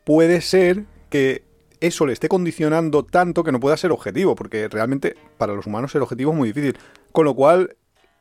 [0.04, 1.42] puede ser que
[1.86, 5.92] eso le esté condicionando tanto que no pueda ser objetivo, porque realmente para los humanos
[5.92, 6.76] ser objetivo es muy difícil.
[7.12, 7.76] Con lo cual,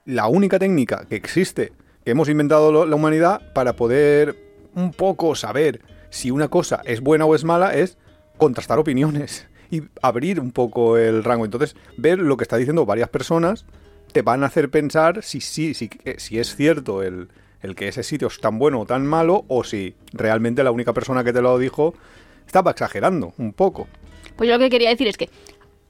[0.06, 1.74] la única técnica que existe,
[2.04, 4.38] que hemos inventado la humanidad para poder
[4.76, 7.98] un poco saber si una cosa es buena o es mala, es
[8.38, 11.46] contrastar opiniones y abrir un poco el rango.
[11.46, 13.66] Entonces, ver lo que está diciendo varias personas
[14.12, 15.40] te van a hacer pensar si,
[16.06, 17.30] eh, si es cierto el,
[17.64, 20.94] el que ese sitio es tan bueno o tan malo, o si realmente la única
[20.94, 21.96] persona que te lo dijo
[22.46, 23.88] estaba exagerando un poco.
[24.36, 25.30] Pues yo lo que quería decir es que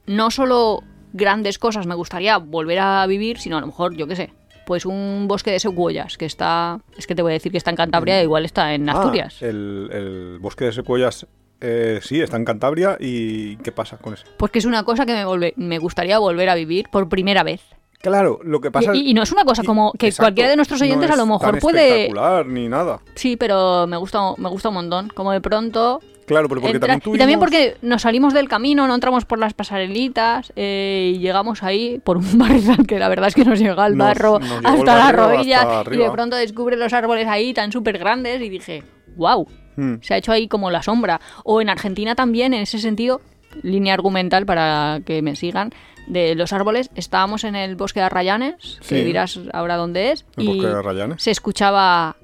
[0.06, 4.16] no solo grandes cosas me gustaría volver a vivir, sino a lo mejor, yo qué
[4.16, 4.32] sé,
[4.66, 7.70] pues un bosque de secuoyas, que está, es que te voy a decir que está
[7.70, 9.40] en Cantabria, igual está en Ah, Asturias.
[9.42, 11.26] el, el bosque de secuoyas,
[11.60, 12.96] eh, sí, está en Cantabria.
[13.00, 14.24] ¿Y qué pasa con ese?
[14.36, 17.42] Pues que es una cosa que me, volve- me gustaría volver a vivir por primera
[17.42, 17.60] vez.
[18.02, 20.50] Claro, lo que pasa Y, y no es una cosa y- como que exacto, cualquiera
[20.50, 22.10] de nuestros no oyentes a lo mejor tan puede...
[22.46, 23.00] ni nada.
[23.14, 25.08] Sí, pero me gusta, me gusta un montón.
[25.08, 26.00] Como de pronto...
[26.26, 27.16] Claro, pero porque entra- también tuvimos...
[27.16, 31.62] Y también porque nos salimos del camino, no entramos por las pasarelitas eh, y llegamos
[31.62, 34.48] ahí por un barrizal que la verdad es que nos llega al Nos- barro nos
[34.48, 37.72] llegó el hasta las barrio rodillas hasta y de pronto descubre los árboles ahí tan
[37.72, 38.82] súper grandes y dije,
[39.16, 39.94] wow, Hmm.
[40.02, 41.20] se ha hecho ahí como la sombra.
[41.42, 43.20] O en Argentina también, en ese sentido,
[43.62, 45.72] línea argumental para que me sigan,
[46.06, 50.44] de los árboles, estábamos en el bosque de Arrayanes, que dirás ahora dónde es, El
[50.44, 50.66] y bosque
[51.08, 52.14] de se escuchaba,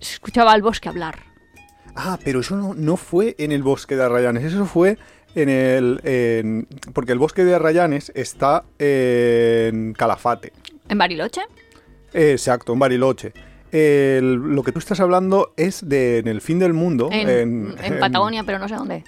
[0.00, 1.20] se escuchaba al bosque hablar.
[1.94, 4.96] Ah, pero eso no, no fue en el bosque de Arrayanes, eso fue
[5.34, 6.00] en el...
[6.04, 10.52] en- porque el bosque de Arrayanes está en Calafate.
[10.88, 11.42] ¿En Bariloche?
[12.12, 13.32] Exacto, en Bariloche.
[13.70, 17.74] El- lo que tú estás hablando es de en el fin del mundo, En, en,
[17.82, 19.04] en Patagonia, pero no sé dónde.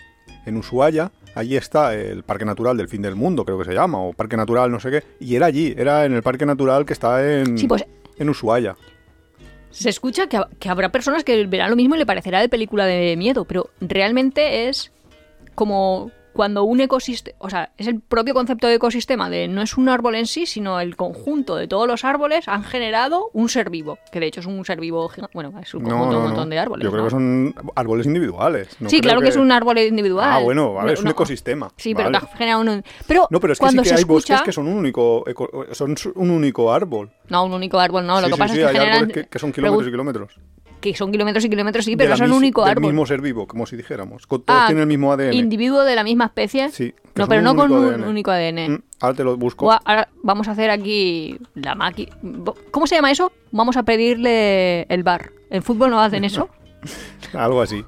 [0.47, 1.11] en Ushuaia.
[1.35, 4.37] Allí está el Parque Natural del Fin del Mundo, creo que se llama, o Parque
[4.37, 5.03] Natural, no sé qué.
[5.21, 7.85] Y era allí, era en el Parque Natural que está en, Sí, pues
[8.19, 8.77] en Ushuaia.
[9.75, 12.49] Se escucha que, ha- que habrá personas que verán lo mismo y le parecerá de
[12.49, 14.93] película de miedo, pero realmente es
[15.55, 19.77] como cuando un ecosistema, o sea, es el propio concepto de ecosistema, de no es
[19.79, 23.71] un árbol en sí, sino el conjunto de todos los árboles han generado un ser
[23.71, 26.21] vivo, que de hecho es un ser vivo bueno, es un No, conjunto de no,
[26.23, 26.85] un montón de árboles.
[26.85, 28.69] Yo creo que son árboles individuales.
[28.81, 29.29] no sí, claro que...
[29.29, 30.29] es un árbol individual.
[30.31, 31.71] Ah, bueno, vale, es un No, ecosistema.
[31.77, 32.19] Sí, pero vale.
[32.19, 32.85] que ha generado un...
[33.07, 34.35] Pero No, pero es que cuando sí que hay escucha...
[34.35, 37.11] bosques que son un único, eco- son un único árbol.
[37.29, 38.21] No, un único árbol, no.
[38.21, 38.95] lo Sí, que pasa sí, es que hay generan...
[38.99, 40.39] árboles que, que son kilómetros y kilómetros.
[40.85, 42.93] Que son kilómetros y kilómetros, sí, pero no son un único del árbol.
[42.93, 44.27] mismo ser vivo, como si dijéramos.
[44.27, 45.33] Con- Todos Ah, tienen el mismo ADN.
[45.33, 46.69] individuo de la misma especie.
[46.69, 48.69] Sí, No, pero no con un único ADN.
[48.69, 49.73] Mm, ahora te lo busco.
[49.73, 52.15] Ahora vamos a hacer aquí la máquina.
[52.71, 53.33] ¿Cómo se llama eso?
[53.51, 55.33] Vamos a pedirle el bar.
[55.49, 56.51] ¿En fútbol no hacen eso?
[57.33, 57.83] Algo así.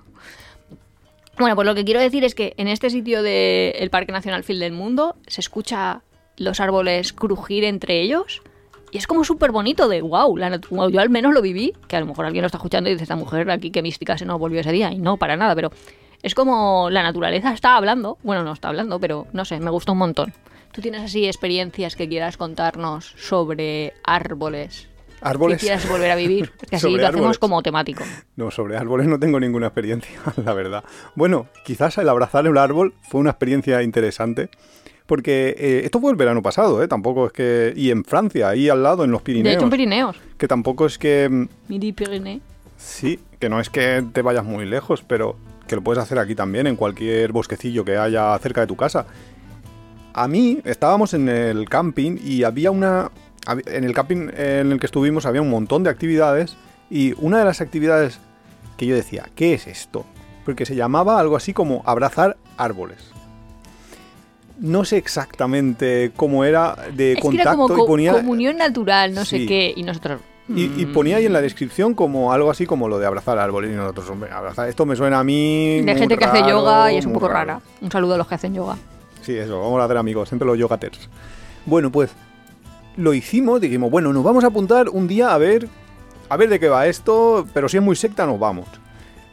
[1.39, 4.59] Bueno, pues lo que quiero decir es que en este sitio del Parque Nacional Phil
[4.59, 6.01] del Mundo se escucha
[6.39, 8.43] los árboles crujir entre ellos
[8.97, 11.97] y es como súper bonito de wow, la wow, yo al menos lo viví, que
[11.97, 14.25] a lo mejor alguien lo está escuchando y dice esta mujer aquí qué mística se
[14.25, 15.71] nos volvió ese día y no, para nada, pero
[16.23, 18.17] Es como la naturaleza está hablando.
[18.23, 20.33] Bueno, no está hablando, pero no sé, me gusta un montón.
[20.73, 24.89] ¿Tú tienes así experiencias que quieras contarnos sobre árboles?
[25.21, 25.59] Árboles.
[25.59, 26.53] Que quieras volver a vivir.
[26.71, 28.03] Que así lo hacemos como temático.
[28.37, 30.85] No, sobre árboles no tengo ninguna experiencia, la verdad.
[31.15, 34.49] Bueno, quizás el abrazar el árbol fue una experiencia interesante.
[35.07, 36.89] Porque eh, esto fue el verano pasado, ¿eh?
[36.89, 37.73] Tampoco es que...
[37.77, 39.55] Y en Francia, ahí al lado, en los De Pirineos.
[39.55, 40.17] hecho, en Pirineos.
[40.37, 41.29] Que tampoco es que...
[41.29, 42.41] mm, Midi Pyrénées.
[42.77, 45.37] Sí, que no es que te vayas muy lejos, pero
[45.69, 49.07] que lo puedes hacer aquí también, en cualquier bosquecillo que haya cerca de tu casa.
[50.13, 53.11] A mí, estábamos en el camping y había una...
[53.67, 56.57] En el camping en el que estuvimos había un montón de actividades
[56.91, 58.19] y una de las actividades
[58.77, 60.05] que yo decía, ¿qué es esto?
[60.45, 63.13] Porque se llamaba algo así como abrazar árboles.
[64.59, 68.13] No sé exactamente cómo era de Es que era contacto como y co- ponía...
[68.13, 69.73] comunión natural, no sé qué.
[69.77, 70.21] Y nosotros.
[70.49, 73.37] Y, y mm, ponía ahí en la descripción como algo así como lo de abrazar
[73.39, 75.81] árboles y nosotros, hombre, abrazar, esto me suena a mí.
[75.83, 77.47] De gente que hace yoga y es un poco raro.
[77.55, 77.61] rara.
[77.81, 78.77] Un saludo a los que hacen yoga.
[79.23, 81.09] Sí, eso, vamos a hacer amigos, siempre los yogaters.
[81.65, 82.13] Bueno, pues
[82.97, 85.69] lo hicimos, dijimos, bueno, nos vamos a apuntar un día a ver,
[86.29, 88.69] a ver de qué va esto, pero si es muy secta nos vamos.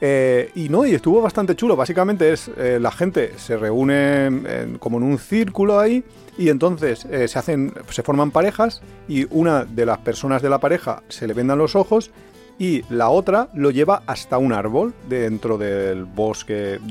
[0.06, 1.78] Eh, y no, y estuvo bastante chulo.
[1.78, 6.04] Básicamente es eh, la gente se reúne como en un círculo ahí
[6.38, 10.60] y entonces eh, se hacen, se forman parejas y una de las personas de la
[10.60, 12.12] pareja se le vendan los ojos
[12.60, 16.82] y la otra lo lleva hasta un árbol dentro del bosque.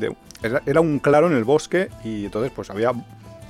[0.64, 2.92] era un claro en el bosque y entonces pues había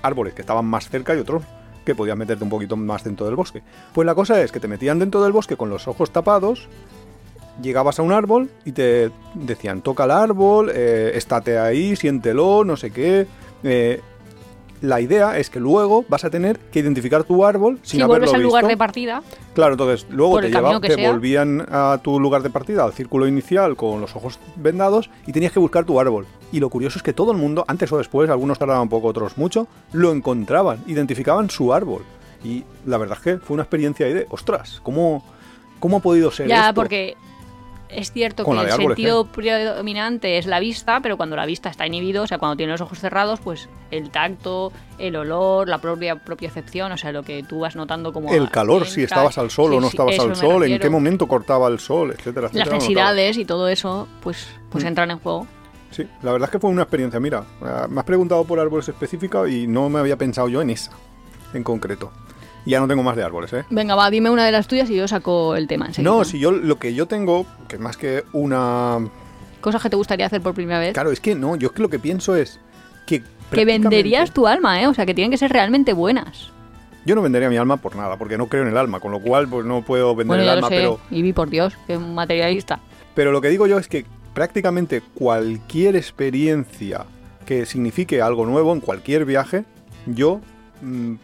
[0.02, 1.44] árboles que estaban más cerca y otros
[1.84, 3.62] que podías meterte un poquito más dentro del bosque.
[3.92, 6.68] Pues la cosa es que te metían dentro del bosque con los ojos tapados,
[7.60, 12.76] llegabas a un árbol y te decían toca el árbol, eh, estate ahí, siéntelo, no
[12.76, 13.26] sé qué.
[13.62, 14.00] eh,
[14.80, 18.08] la idea es que luego vas a tener que identificar tu árbol sin si haberlo
[18.26, 18.68] vuelves al lugar visto.
[18.70, 19.22] de partida,
[19.54, 21.12] Claro, entonces luego te, que te sea.
[21.12, 25.52] volvían a tu lugar de partida, al círculo inicial, con los ojos vendados, y tenías
[25.52, 26.26] que buscar tu árbol.
[26.50, 29.38] Y lo curioso es que todo el mundo, antes o después, algunos tardaban poco, otros
[29.38, 32.02] mucho, lo encontraban, identificaban su árbol.
[32.42, 35.24] Y la verdad es que fue una experiencia ahí de, ostras, ¿cómo,
[35.78, 36.74] cómo ha podido ser ya, esto?
[36.74, 37.14] porque
[37.94, 41.68] es cierto Con que el árboles, sentido predominante es la vista, pero cuando la vista
[41.68, 45.78] está inhibido, o sea, cuando tiene los ojos cerrados, pues el tacto, el olor, la
[45.78, 48.32] propia propiocepción, o sea, lo que tú vas notando como...
[48.32, 50.78] El calor, si estabas al sol sí, o no sí, estabas eso al sol, en
[50.78, 52.64] qué momento cortaba el sol, etcétera, etcétera.
[52.64, 54.86] Las densidades y todo eso, pues, pues Mm.
[54.88, 55.46] entran en juego.
[55.90, 57.20] Sí, la verdad es que fue una experiencia.
[57.20, 60.70] Mira, eh, me has preguntado por árboles específicos y no me había pensado yo en
[60.70, 60.90] esa,
[61.52, 62.10] en concreto.
[62.64, 63.64] Ya no tengo más de árboles, ¿eh?
[63.70, 66.10] Venga, va, dime una de las tuyas y yo saco el tema enseguida.
[66.10, 68.98] No, si yo lo que yo tengo, que más que una...
[69.60, 70.92] Cosas que te gustaría hacer por primera vez.
[70.92, 72.60] Claro, es que no, yo es que lo que pienso es
[73.06, 73.22] que...
[73.50, 74.86] que venderías tu alma, ¿eh?
[74.86, 76.50] O sea, que tienen que ser realmente buenas.
[77.04, 79.20] Yo no vendería mi alma por nada, porque no creo en el alma, con lo
[79.20, 80.76] cual pues no puedo vender Bueno, el alma, lo sé.
[80.76, 81.00] pero...
[81.10, 82.78] Y vi por Dios, que materialista.
[83.14, 87.04] Pero lo que digo yo es que prácticamente cualquier experiencia
[87.44, 89.64] que signifique algo nuevo en cualquier viaje,
[90.06, 90.40] yo
[90.80, 91.14] mm,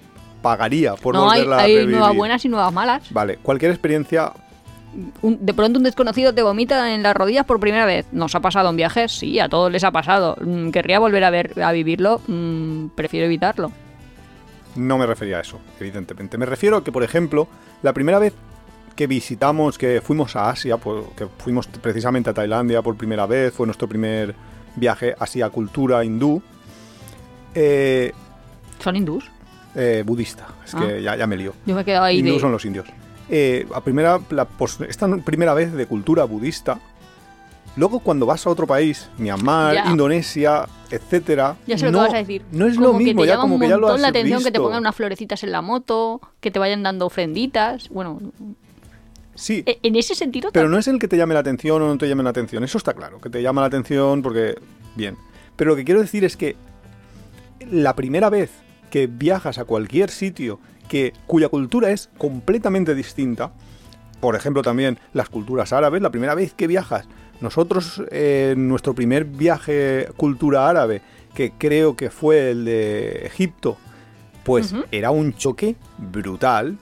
[0.43, 1.97] pagaría por no, hay, volverla a hay revivir.
[1.97, 3.13] nuevas buenas y nuevas malas.
[3.13, 4.33] Vale, cualquier experiencia
[5.23, 8.07] Un- de pronto un desconocido te vomita en las rodillas por primera vez.
[8.13, 9.13] ¿Nos ha pasado en viajes?
[9.13, 10.37] Sí, a todos les ha pasado.
[10.41, 12.21] Mm, ¿Querría volver a ver a vivirlo?
[12.27, 13.71] Mm, prefiero evitarlo.
[14.77, 16.39] No me refería a eso, evidentemente.
[16.39, 17.49] Me refiero a que, por ejemplo,
[17.83, 18.33] la primera vez
[18.97, 23.53] que visitamos, que fuimos a Asia, pues, que fuimos precisamente a Tailandia por primera vez,
[23.53, 24.35] fue nuestro primer
[24.77, 26.43] viaje hacia cultura hindú,
[27.55, 28.13] eh,
[28.79, 29.25] ¿Son hindús?
[29.81, 30.49] Eh, budista.
[30.67, 30.81] Es Ah.
[30.81, 31.55] que ya, ya me lío.
[31.67, 32.41] Yo me he quedado ahí Hindú de...
[32.41, 32.87] son los indios.
[33.31, 34.47] Eh, a primera, la
[34.89, 36.81] esta primera vez de cultura budista.
[37.77, 39.91] Luego cuando vas a otro país, Myanmar, Ya.
[39.91, 42.43] Indonesia, etcétera, Ya sé lo no, que vas a decir.
[42.51, 44.51] no es como lo mismo, que ya como que ya lo has la atención que
[44.51, 47.89] te pongan unas florecitas en la moto, que te vayan dando ofrenditas.
[47.91, 48.19] Bueno,
[49.37, 50.51] Sí, e- en ese sentido...
[50.53, 52.65] Pero no es el que te llame la atención o no te llame la atención,
[52.65, 54.57] eso está claro, que te llama la atención porque,
[54.97, 55.17] bien.
[55.55, 56.57] Pero lo que quiero decir es que
[57.71, 58.51] la primera vez
[58.91, 63.53] que viajas a cualquier sitio que, cuya cultura es completamente distinta,
[64.21, 67.07] por ejemplo también las culturas árabes, la primera vez que viajas,
[67.41, 71.03] nosotros eh, en nuestro primer viaje cultura árabe,
[71.35, 73.77] que creo que fue el de Egipto,
[74.45, 76.79] pues era un choque brutal.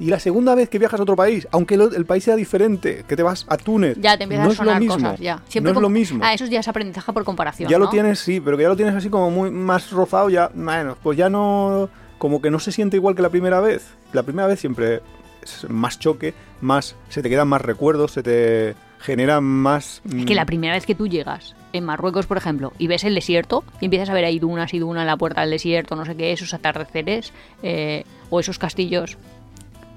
[0.00, 3.16] Y la segunda vez que viajas a otro país, aunque el país sea diferente, que
[3.16, 4.94] te vas a Túnez, Ya te empiezan no a es lo sonar mismo.
[4.94, 5.42] cosas, ya.
[5.60, 6.20] no es lo mismo.
[6.22, 8.76] Ah, eso ya es aprendizaje por comparación, ya lo tienes, sí, pero que ya lo
[8.76, 12.70] tienes así como muy más rozado, ya, bueno, pues ya no, como que no se
[12.72, 13.94] siente igual que la primera vez.
[14.12, 15.00] La primera vez siempre
[15.42, 20.02] es más choque, más, se te quedan más recuerdos, se te generan más...
[20.16, 23.14] Es que la primera vez que tú llegas en Marruecos, por ejemplo, y ves el
[23.14, 26.04] desierto, y empiezas a ver ahí dunas y dunas en la puerta del desierto, no
[26.04, 27.32] sé qué, esos atardeceres,
[27.62, 29.18] eh, o esos castillos,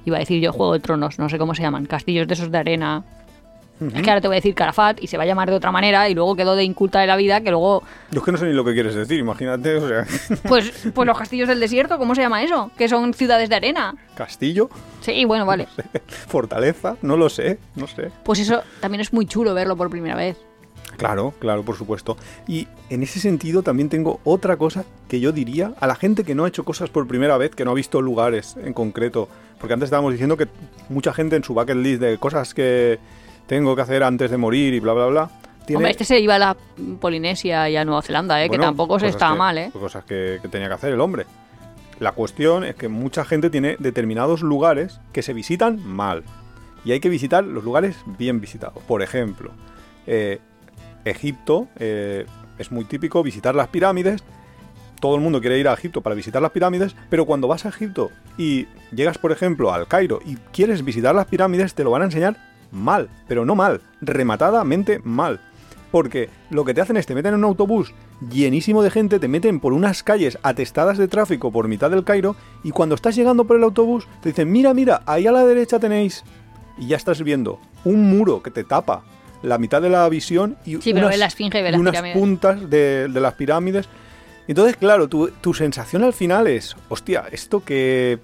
[0.06, 2.52] iba a decir yo Juego de Tronos, no sé cómo se llaman, castillos de esos
[2.52, 3.04] de arena,
[3.80, 5.72] Es que ahora te voy a decir Carafat y se va a llamar de otra
[5.72, 7.82] manera y luego quedó de inculta de la vida que luego...
[8.12, 10.06] Yo es que no sé ni lo que quieres decir, imagínate, o sea,
[10.48, 12.70] Pues, pues los castillos del desierto, ¿cómo se llama eso?
[12.78, 13.96] Que son ciudades de arena.
[14.14, 14.70] castillo,
[15.02, 15.68] Sí, bueno, vale.
[16.28, 18.12] fortaleza, no lo sé, no sé.
[18.24, 20.38] Pues eso también es muy chulo verlo por primera vez.
[20.98, 22.18] Claro, claro, por supuesto.
[22.48, 26.36] Y en ese sentido también tengo otra cosa que yo diría a la gente que
[26.36, 29.28] no ha hecho cosas por primera vez, que no ha visto lugares en concreto.
[29.60, 30.48] Porque antes estábamos diciendo que
[30.90, 33.00] mucha gente en su bucket list de cosas que
[33.48, 35.30] tengo que hacer antes de morir y bla, bla, bla.
[35.66, 36.58] Tiene Hombre, este se iba a la
[37.00, 38.48] Polinesia y a Nueva Zelanda, ¿eh?
[38.48, 39.70] Bueno, que tampoco se que- mal, ¿eh?
[39.72, 41.26] Cosas que, que tenía que hacer el hombre.
[42.00, 46.24] La cuestión es que mucha gente tiene determinados lugares que se visitan mal.
[46.84, 48.82] Y hay que visitar los lugares bien visitados.
[48.88, 49.52] Por ejemplo,
[50.08, 50.40] eh,
[51.06, 52.26] Egipto eh,
[52.58, 54.24] es muy típico visitar las pirámides.
[55.00, 57.70] Todo el mundo quiere ir a Egipto para visitar las pirámides, pero cuando vas a
[57.70, 62.04] Egipto y llegas, por ejemplo, al Cairo y quieres visitar las pirámides, te lo van
[62.04, 62.38] a enseñar
[62.72, 65.42] mal, pero no mal, rematadamente mal.
[65.92, 67.94] Porque lo que te hacen es te meten en un autobús
[68.30, 72.36] llenísimo de gente, te meten por unas calles atestadas de tráfico por mitad del Cairo
[72.64, 75.80] y cuando estás llegando por el autobús te dicen, mira, mira, ahí a la derecha
[75.80, 76.24] tenéis
[76.78, 79.04] y ya estás viendo un muro que te tapa
[79.44, 83.08] la mitad de la visión y Sí, unas, la esfinge y las unas puntas de,
[83.08, 83.88] de las pirámides.
[84.48, 88.20] Entonces, claro, tu, tu sensación al final es, hostia, esto que...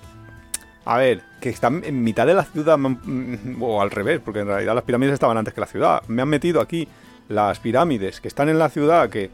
[0.85, 4.47] A ver, que está en mitad de la ciudad, mm, o al revés, porque en
[4.47, 6.01] realidad las pirámides estaban antes que la ciudad.
[6.07, 6.87] Me han metido aquí
[7.27, 9.29] las pirámides que están en la ciudad, que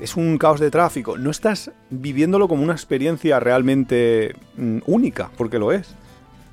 [0.00, 1.16] es un caos de tráfico.
[1.16, 5.94] No estás viviéndolo como una experiencia realmente mm, única, porque lo es.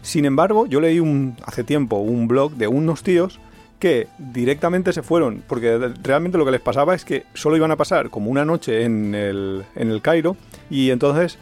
[0.03, 3.39] Sin embargo, yo leí un, hace tiempo un blog de unos tíos
[3.79, 7.75] que directamente se fueron, porque realmente lo que les pasaba es que solo iban a
[7.75, 10.35] pasar como una noche en el, en el Cairo
[10.69, 11.37] y entonces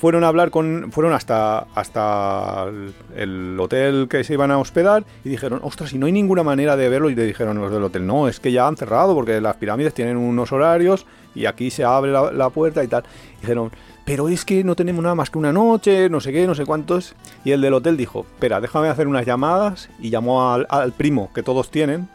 [0.00, 5.04] fueron a hablar con fueron hasta hasta el, el hotel que se iban a hospedar
[5.24, 7.84] y dijeron ostras y no hay ninguna manera de verlo y le dijeron los del
[7.84, 11.70] hotel no es que ya han cerrado porque las pirámides tienen unos horarios y aquí
[11.70, 13.04] se abre la, la puerta y tal
[13.38, 13.70] y dijeron
[14.04, 16.66] pero es que no tenemos nada más que una noche no sé qué no sé
[16.66, 20.92] cuántos y el del hotel dijo espera déjame hacer unas llamadas y llamó al, al
[20.92, 22.08] primo que todos tienen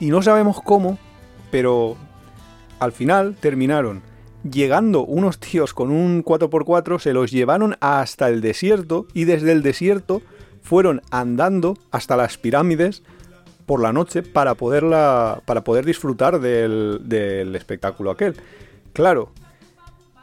[0.00, 0.98] y no sabemos cómo
[1.50, 1.96] pero
[2.78, 4.02] al final terminaron
[4.50, 9.62] llegando unos tíos con un 4x4, se los llevaron hasta el desierto y desde el
[9.62, 10.22] desierto
[10.62, 13.02] fueron andando hasta las pirámides
[13.66, 18.36] por la noche para, poderla, para poder disfrutar del, del espectáculo aquel.
[18.92, 19.30] Claro,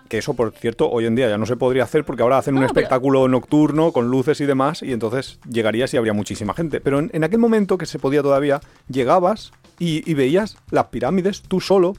[0.10, 2.56] que eso por cierto hoy en día ya no se podría hacer porque ahora hacen
[2.56, 6.82] un pero- espectáculo nocturno con luces y demás y entonces llegarías y habría muchísima gente.
[6.82, 11.42] Pero en, en aquel momento que se podía todavía, llegabas y, y veías las pirámides
[11.44, 11.94] tú solo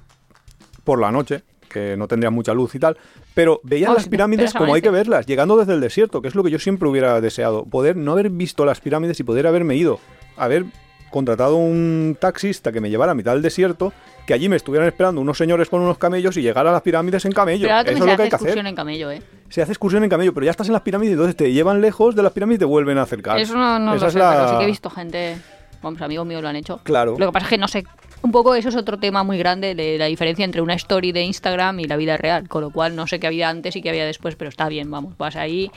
[0.85, 2.99] por la noche, que no tendría mucha luz y tal,
[3.33, 6.35] pero veías Oh, las pirámides como hay que verlas, llegando desde el desierto, que es
[6.35, 9.77] lo que yo siempre hubiera deseado, poder no haber visto las pirámides y poder haberme
[9.77, 10.01] ido,
[10.37, 10.65] haber
[11.13, 13.93] contratado un taxista que me llevara a mitad del desierto,
[14.27, 17.25] que allí me estuvieran esperando unos señores con unos camellos y llegar a las pirámides
[17.25, 17.65] en camello.
[17.67, 18.47] Pero ahora Eso es se lo hace que hay que hacer.
[18.49, 19.23] excursión en camello, ¿eh?
[19.49, 21.81] Se hace excursión en camello, pero ya estás en las pirámides y entonces te llevan
[21.81, 23.39] lejos de las pirámides y te vuelven a acercar.
[23.39, 25.37] Eso no, no Esa lo es sé, la- pero sí que he visto gente,
[25.83, 26.81] vamos, amigos míos lo han hecho.
[26.85, 27.17] Claro.
[27.19, 27.85] Lo que pasa es que no sé,
[28.23, 31.23] un poco eso es otro tema muy grande de la diferencia entre una story de
[31.23, 33.89] Instagram y la vida real, con lo cual no sé qué había antes y qué
[33.91, 35.71] había después, pero está bien, vamos, vas ahí,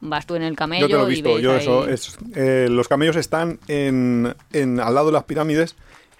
[0.00, 1.88] vas tú en el camello Yo te lo he y visto, ves yo ahí- eso.
[1.88, 5.74] Es, eh, los camellos están en, en- al lado de las pirámides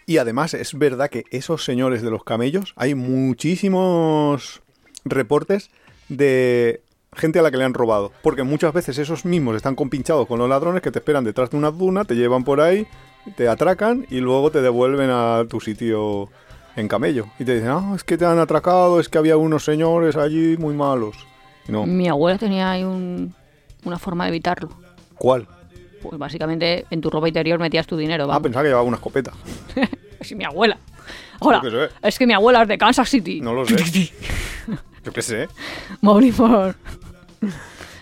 [0.08, 4.62] y además es verdad que esos señores de los camellos, hay muchísimos
[5.04, 5.70] reportes
[6.08, 6.80] de
[7.14, 8.12] gente a la que le han robado.
[8.22, 11.56] Porque muchas veces esos mismos están compinchados con los ladrones que te esperan detrás de
[11.56, 12.86] una duna, te llevan por ahí,
[13.36, 16.28] te atracan y luego te devuelven a tu sitio
[16.76, 17.26] en camello.
[17.38, 20.56] Y te dicen, ah, es que te han atracado, es que había unos señores allí
[20.58, 21.16] muy malos.
[21.68, 23.34] Y no, Mi abuela tenía ahí un-
[23.84, 24.70] una forma de evitarlo.
[25.16, 25.46] ¿cuál?
[26.00, 28.42] Pues básicamente en tu ropa interior metías tu dinero, Ah, vamos.
[28.44, 29.32] pensaba que llevaba una escopeta.
[30.20, 30.78] Es mi abuela.
[31.40, 31.62] Hola,
[32.02, 33.40] es que mi abuela es de Kansas City.
[33.40, 33.76] No lo sé.
[35.04, 35.48] Yo qué sé.
[36.00, 36.74] Morí por...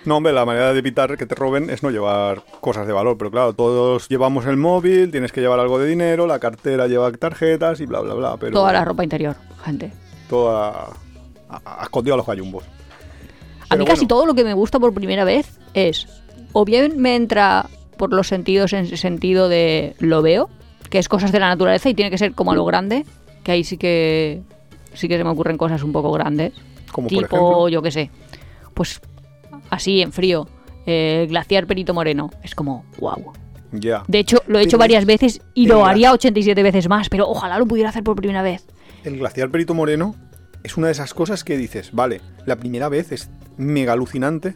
[0.05, 3.19] No, hombre, la manera de evitar que te roben es no llevar cosas de valor.
[3.19, 7.11] Pero claro, todos llevamos el móvil, tienes que llevar algo de dinero, la cartera lleva
[7.13, 8.37] tarjetas y bla, bla, bla.
[8.39, 9.93] Pero Toda la ropa interior, gente.
[10.29, 10.89] Toda
[11.49, 12.65] a, a- escondido a los gallumbos.
[12.65, 14.09] A Pero mí casi bueno.
[14.09, 16.07] todo lo que me gusta por primera vez es,
[16.53, 17.67] o bien me entra
[17.99, 20.49] por los sentidos en ese sentido de lo veo,
[20.90, 23.05] que es cosas de la naturaleza y tiene que ser como a lo grande,
[23.44, 24.42] que ahí sí que
[24.94, 26.53] sí que se me ocurren cosas un poco grandes,
[26.92, 27.68] Como por tipo, ejemplo.
[27.68, 28.11] yo qué sé,
[28.75, 29.01] pues
[29.70, 30.49] así en frío,
[30.87, 33.32] eh, glaciar Perito Moreno, es como wow.
[33.72, 34.05] Ya.
[34.09, 37.28] De hecho, lo he hecho varias es- veces y lo haría 87 veces más, pero
[37.28, 38.64] ojalá lo pudiera hacer por primera vez.
[39.05, 40.14] El glaciar Perito Moreno
[40.62, 44.55] es una de esas cosas que dices, vale, la primera vez es mega alucinante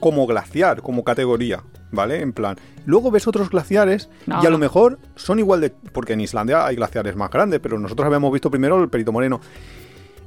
[0.00, 1.62] como glaciar, como categoría.
[1.92, 2.20] ¿vale?
[2.20, 2.56] En plan.
[2.86, 5.70] Luego ves otros glaciares No, y a lo mejor son igual de.
[5.70, 9.40] Porque en Islandia hay glaciares más grandes, pero nosotros habíamos visto primero el Perito Moreno.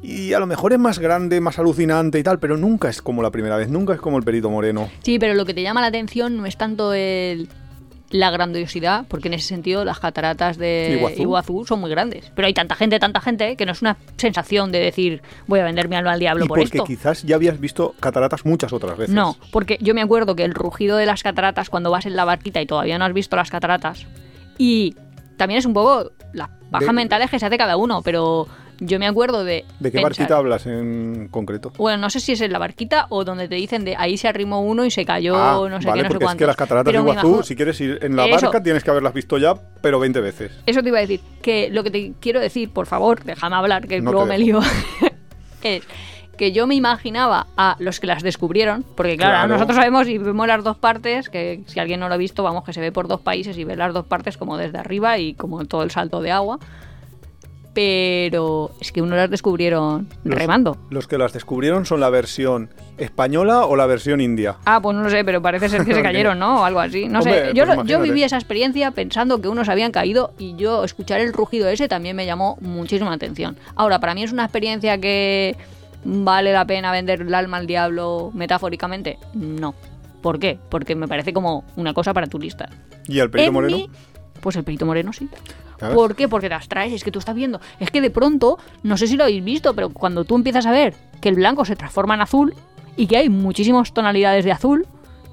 [0.02, 3.24] Y a lo mejor es más grande, más alucinante y tal, pero nunca es como
[3.24, 4.90] la primera vez, nunca es como el Perito Moreno.
[5.02, 7.48] Sí, pero lo que te llama la atención no es tanto el,
[8.14, 11.22] la grandiosidad, porque en ese sentido las cataratas de Iguazú.
[11.22, 11.66] Iguazú.
[11.66, 12.32] son muy grandes.
[12.36, 15.64] Pero hay tanta gente, tanta gente, que no es una sensación de decir voy a
[15.64, 16.86] vender mi alma al diablo y por porque esto.
[16.86, 19.16] quizás ya habías visto cataratas muchas otras veces.
[19.16, 22.24] No, porque yo me acuerdo que el rugido de las cataratas cuando vas en la
[22.24, 24.06] barquita y todavía no has visto las cataratas
[24.60, 24.96] y
[25.44, 28.48] también es un poco las bajas De- mentales que se hace cada uno, pero
[28.80, 31.72] yo me acuerdo de ¿De qué pensar- barquita hablas en concreto?
[31.78, 34.28] Bueno, no sé si es en la barquita o donde te dicen de ahí se
[34.28, 36.40] arrimó uno y se cayó, Ah, no sé vale, qué, no sé porque es cuánto.
[36.40, 38.46] que las cataratas de Iguazú, si quieres ir en la Eso.
[38.48, 40.52] barca, tienes que haberlas visto ya, pero 20 veces.
[40.66, 41.20] Eso te iba a decir.
[41.42, 44.60] Que lo que te quiero decir, por favor, déjame hablar, que No luego me lío.
[45.64, 45.84] es
[46.38, 49.48] que yo me imaginaba a los que las descubrieron, porque claro, Claro.
[49.54, 52.64] nosotros sabemos y vemos las dos partes, que si alguien no lo ha visto, vamos,
[52.64, 55.36] que se ve por dos países y ve las dos partes como desde arriba y
[55.36, 56.60] como todo el salto de agua.
[57.74, 60.78] Pero es que uno las descubrieron Los- remando.
[60.92, 62.70] Los que las descubrieron son la versión
[63.00, 64.58] española o la versión india.
[64.66, 66.62] Ah, pues no lo sé, pero parece ser que se cayeron, ¿no?
[66.62, 67.08] O algo así.
[67.08, 67.54] No Hombre, sé.
[67.56, 71.34] Yo, pues yo viví esa experiencia pensando que unos habían caído y yo escuchar el
[71.34, 73.58] rugido ese también me llamó muchísima atención.
[73.76, 75.56] Ahora, para mí es una experiencia que
[76.06, 79.18] vale la pena vender el alma al diablo metafóricamente.
[79.34, 79.76] No.
[80.22, 80.58] ¿Por qué?
[80.70, 82.70] Porque me parece como una cosa para turistas.
[83.08, 83.78] ¿Y el Perito En Moreno?
[84.44, 85.30] pues el perito moreno sí.
[85.94, 86.28] ¿Por qué?
[86.28, 87.60] Porque te abstraes, es que tú estás viendo.
[87.80, 90.72] Es que de pronto, no sé si lo habéis visto, pero cuando tú empiezas a
[90.72, 92.54] ver que el blanco se transforma en azul
[92.96, 94.86] y que hay muchísimas tonalidades de azul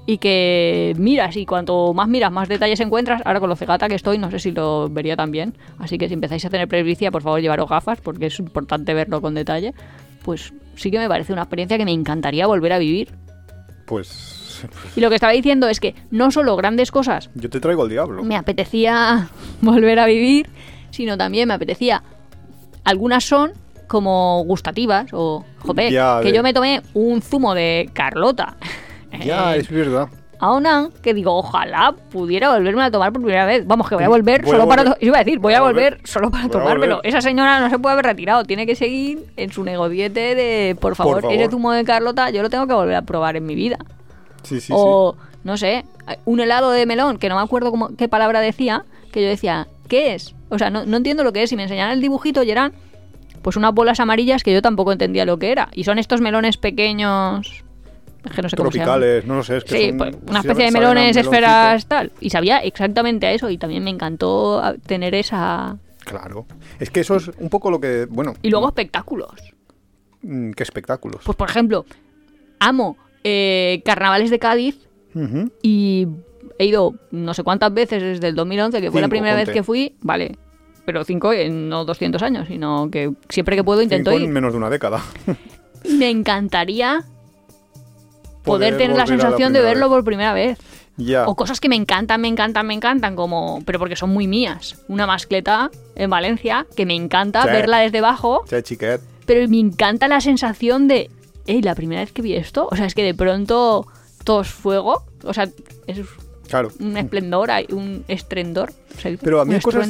[0.05, 3.21] y que miras y cuanto más miras, más detalles encuentras.
[3.23, 5.55] Ahora con lo cegata que estoy, no sé si lo vería también.
[5.77, 9.21] Así que si empezáis a tener presbicia, por favor llevaros gafas porque es importante verlo
[9.21, 9.73] con detalle.
[10.23, 13.13] Pues sí que me parece una experiencia que me encantaría volver a vivir.
[13.85, 14.65] Pues
[14.95, 17.89] Y lo que estaba diciendo es que no solo grandes cosas yo te traigo al
[17.89, 18.23] diablo.
[18.23, 19.29] me apetecía
[19.61, 20.49] volver a vivir,
[20.91, 22.03] sino también me apetecía.
[22.83, 23.51] Algunas son
[23.87, 28.55] como gustativas o, joder, Ya, que de- yo me tomé un zumo de Carlota.
[29.25, 30.07] Ya, es verdad.
[30.41, 33.65] A Onan, que digo, ojalá pudiera volverme a tomar por primera vez.
[33.65, 34.81] Vamos, que voy a volver Voy a solo para...
[34.83, 34.99] volver.
[34.99, 36.07] to- Iba a decir, voy a Voy a volver volver.
[36.07, 36.95] solo para Voy tomármelo.
[36.97, 37.09] volver.
[37.09, 40.95] Esa señora no se puede haber retirado, tiene que seguir en su negociete de, por
[40.95, 41.35] favor, favor.
[41.35, 43.77] ese zumo de Carlota yo lo tengo que volver a probar en mi vida.
[44.43, 45.85] Sí, sí, o, no sé,
[46.25, 49.67] un helado de melón, que no me acuerdo cómo, qué palabra decía, que yo decía,
[49.87, 50.33] ¿qué es?
[50.49, 51.51] O sea, no, no entiendo lo que es.
[51.51, 52.73] Y me enseñaron el dibujito y eran
[53.43, 55.69] pues unas bolas amarillas que yo tampoco entendía lo que era.
[55.73, 57.63] Y son estos melones pequeños...
[58.25, 58.57] Es que no sé sí.
[58.57, 58.99] cómo se llaman.
[58.99, 59.57] Tropicales, no lo sé.
[59.57, 62.11] Es que Sí, son- pues, una especie de melones, esferas, tal.
[62.19, 65.77] Y sabía exactamente a eso y también me encantó tener esa...
[66.05, 66.45] Claro.
[66.79, 68.07] Es que eso es un poco lo que.
[68.09, 68.33] Bueno.
[68.41, 69.31] Y luego espectáculos.
[70.23, 71.21] mm, Qué espectáculos.
[71.23, 71.85] Pues por ejemplo,
[72.59, 74.77] amo eh, carnavales de Cádiz
[75.61, 76.07] y
[76.57, 79.61] he ido no sé cuántas veces desde el 2011, que fue la primera vez que
[79.63, 80.37] fui, vale.
[80.85, 84.33] Pero cinco en no 200 años, sino que siempre que puedo intento Cinco en ir.
[84.33, 85.01] menos de una década.
[85.89, 87.03] Me encantaría
[88.43, 89.95] poder, tener la sensación de verlo vez.
[89.97, 90.57] por primera vez.
[90.97, 91.25] Ya.
[91.27, 93.61] O cosas que me encantan, me encantan, me encantan, como.
[93.65, 94.77] Pero porque son muy mías.
[94.87, 97.49] Una mascleta en Valencia, que me encanta Sí.
[97.49, 98.43] verla desde abajo,
[99.25, 101.09] pero me encanta la sensación de.
[101.47, 102.67] Ey, la primera vez que vi esto.
[102.71, 103.87] O sea, es que de pronto
[104.23, 105.03] todo es fuego.
[105.23, 105.47] O sea,
[105.87, 105.99] es
[106.47, 106.69] Claro.
[106.79, 108.73] un esplendor, un estrendor.
[109.21, 109.89] Pero a mí un cosas-.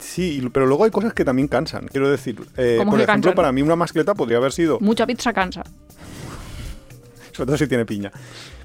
[0.00, 1.86] Sí, pero luego hay cosas que también cansan.
[1.88, 3.34] Quiero decir, eh, ¿Cómo por ejemplo, cansan?
[3.34, 5.64] para mí una mascleta podría haber sido, Mucha pizza cansa.
[7.34, 8.10] Sobre todo si tiene piña,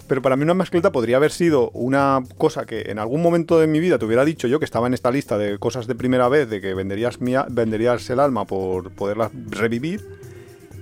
[0.07, 3.67] pero para mí una mascleta podría haber sido una cosa que en algún momento de
[3.67, 6.29] mi vida te hubiera dicho yo que estaba en esta lista de cosas de primera
[6.29, 10.01] vez, de que venderías, venderías el alma por poderla revivir.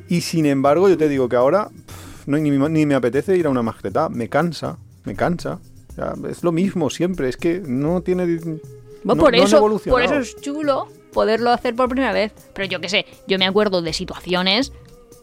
[0.09, 3.35] Y sin embargo, yo te digo que ahora pff, no, ni, me- ni me apetece
[3.35, 5.59] ir a una mascleta, me cansa, me cansa.
[5.95, 8.25] Sea, es lo mismo siempre, es que no tiene...
[9.03, 9.59] No- por, no eso,
[9.89, 12.31] por eso es chulo poderlo hacer por primera vez.
[12.53, 14.71] Pero yo qué sé, yo me acuerdo de situaciones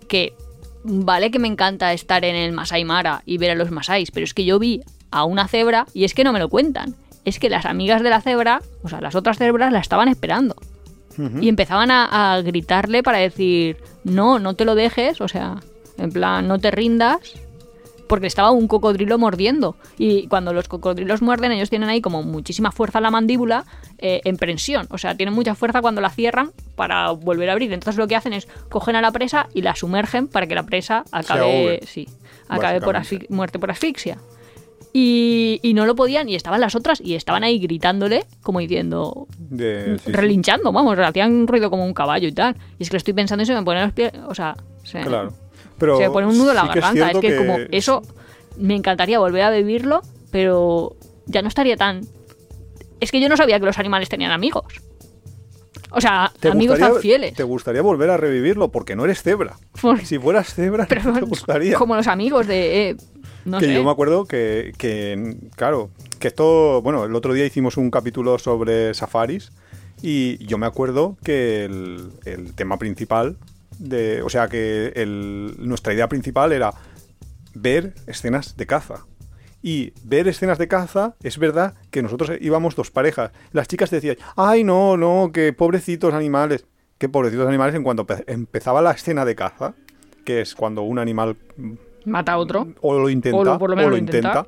[0.09, 0.35] que
[0.85, 4.25] vale que me encanta estar en el Masai Mara y ver a los Masais, pero
[4.25, 6.95] es que yo vi a una cebra y es que no me lo cuentan.
[7.25, 10.57] Es que las amigas de la cebra, o sea, las otras cebras la estaban esperando.
[11.41, 15.63] Y empezaban a, a gritarle para decir, no, no te lo dejes, o sea,
[15.97, 17.21] en plan, no te rindas,
[18.09, 19.77] porque estaba un cocodrilo mordiendo.
[19.99, 23.65] Y cuando los cocodrilos muerden, ellos tienen ahí como muchísima fuerza la mandíbula
[23.99, 24.87] eh, en prensión.
[24.91, 27.73] O sea, tienen mucha fuerza cuando la cierran para volver a abrir.
[27.73, 30.65] Entonces lo que hacen es cogen a la presa y la sumergen para que la
[30.65, 32.09] presa acabe, sí,
[32.49, 32.97] acabe por
[33.31, 34.19] muerte por asfixia.
[34.97, 39.27] Y, y no lo podían, y estaban las otras, y estaban ahí gritándole, como diciendo,
[39.39, 40.13] De- sí, sí.
[40.13, 42.55] relinchando, vamos, hacían un ruido como un caballo y tal.
[42.79, 45.01] Y es que lo estoy pensando y se me ponen los pies, o sea, se,
[45.01, 45.33] Claro.
[45.79, 47.11] Pero se me pone un nudo en la sí garganta.
[47.11, 48.03] Es, que, como eso
[48.57, 50.95] me encantaría volver a vivirlo, pero
[51.27, 52.03] ya no estaría tan...
[53.01, 54.65] Es que yo no sabía que los animales tenían amigos.
[55.91, 57.35] O sea, ¿Te amigos gustaría- tan fieles.
[57.35, 59.57] Te gustaría volver a revivirlo porque no eres cebra.
[59.81, 61.77] Por- Si fueras cebra, Pero no te gustaría.
[61.77, 62.91] como los amigos de...
[62.91, 62.97] eh,
[63.45, 63.75] no que sé.
[63.75, 68.39] yo me acuerdo que, que, claro, que esto, bueno, el otro día hicimos un capítulo
[68.39, 69.53] sobre safaris
[70.03, 73.37] y yo me acuerdo que el, el tema principal,
[73.79, 76.73] de, o sea, que el- nuestra idea principal era
[77.55, 79.07] ver escenas de caza.
[79.63, 83.31] Y ver escenas de caza, es verdad que nosotros íbamos dos parejas.
[83.53, 86.67] Las chicas decían, ay, no, no, que pobrecitos animales.
[86.99, 89.75] Qué pobrecitos animales en cuanto empe- empezaba la escena de caza,
[90.25, 91.37] que es cuando un animal
[92.05, 92.69] Mata a otro.
[92.83, 94.47] o lo intenta, o lo- por lo menos o lo lo intenta,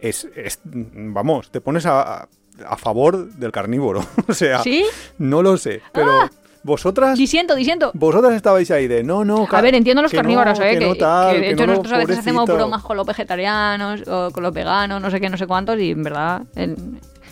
[0.00, 2.22] es, es- vamos, te pones a,
[2.66, 4.00] a favor del carnívoro.
[4.28, 4.84] o sea, ¿Sí?
[5.18, 6.30] no lo sé, pero Ah.
[6.66, 7.90] Vosotras Disiento, disiento.
[7.94, 10.72] vosotras estabais ahí de no, no, A ver, entiendo los que no, carnívoros, ¿eh?
[10.72, 13.06] que Que, no tal, que de hecho no, nosotros a veces hacemos bromas con los
[13.06, 16.76] vegetarianos o con los veganos, no sé qué, no sé cuántos, y en verdad el,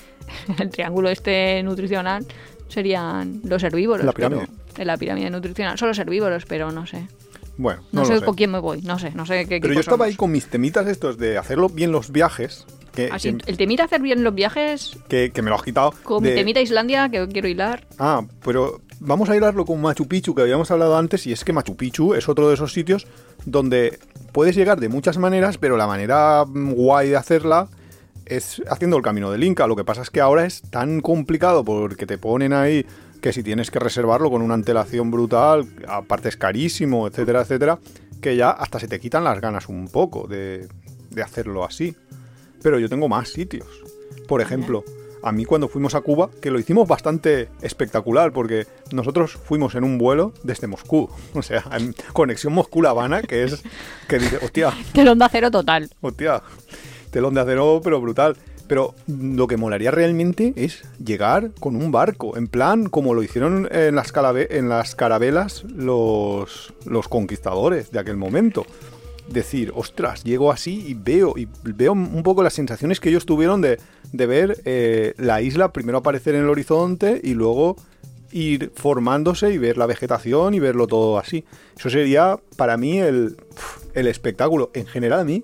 [0.59, 2.25] el triángulo este nutricional
[2.69, 4.05] serían los herbívoros.
[4.07, 4.53] La pero- pirámide.
[4.79, 5.79] en la pirámide nutricional.
[5.79, 7.07] Son los herbívoros, pero no sé.
[7.57, 9.81] Bueno, No, no, sé, con quién me voy, no sé, no sé qué Pero yo
[9.81, 13.57] estaba ahí con mis temitas estos de hacerlo bien los viajes, que, Así, que, el
[13.57, 15.93] temita hacer bien los viajes, que- que me lo has quitado.
[16.03, 17.87] con de- mi temita Islandia, que quiero hilar.
[18.01, 21.53] Ah, pero vamos a hilarlo con Machu Picchu, que habíamos hablado antes, y es que
[21.53, 23.07] Machu Picchu es otro de esos sitios
[23.45, 23.99] donde
[24.33, 27.69] puedes llegar de muchas maneras, pero la manera mm, guay de hacerla
[28.25, 29.67] es haciendo el camino del Inca.
[29.67, 32.87] Lo que pasa es que ahora es tan complicado porque te ponen ahí
[33.21, 37.79] que si tienes que reservarlo con una antelación brutal, aparte es carísimo, etcétera, etcétera,
[38.21, 40.67] que ya hasta se te quitan las ganas un poco de,
[41.11, 41.95] de hacerlo así.
[42.63, 43.69] Pero yo tengo más sitios.
[44.27, 44.85] Por ejemplo,
[45.25, 49.85] a mí cuando fuimos a Cuba, que lo hicimos bastante espectacular, porque nosotros fuimos en
[49.85, 51.09] un vuelo desde Moscú.
[51.35, 53.63] O sea, en conexión Moscú-La Habana, que es
[54.09, 55.91] que dice, hostia, Del onda cero total.
[56.01, 56.43] hostia,
[57.11, 58.37] telón de acero, pero brutal.
[58.67, 63.69] Pero lo que molaría realmente es llegar con un barco, en plan como lo hicieron
[63.71, 68.65] en las, en las carabelas los, los conquistadores de aquel momento.
[69.29, 73.63] Decir, ostras, llego así y veo, y veo un poco las sensaciones que ellos tuvieron
[73.63, 73.79] de,
[74.13, 77.77] de ver eh, la isla primero aparecer en el horizonte y luego
[78.33, 81.45] ir formándose y ver la vegetación y verlo todo así.
[81.79, 83.37] Eso sería para mí el,
[83.95, 84.71] el espectáculo.
[84.75, 85.43] En general a mí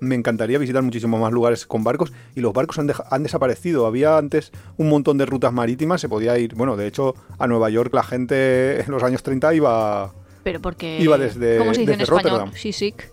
[0.00, 3.84] me encantaría visitar muchísimos más lugares con barcos y los barcos han, han desaparecido.
[3.86, 7.68] Había antes un montón de rutas marítimas, se podía ir, bueno, de hecho a Nueva
[7.70, 10.14] York la gente en los años 30 iba...
[10.44, 10.98] Pero porque...
[11.00, 12.22] Iba desde- ¿Cómo se dice en español?
[12.30, 12.52] Rotterdam.
[12.54, 13.10] Seasick.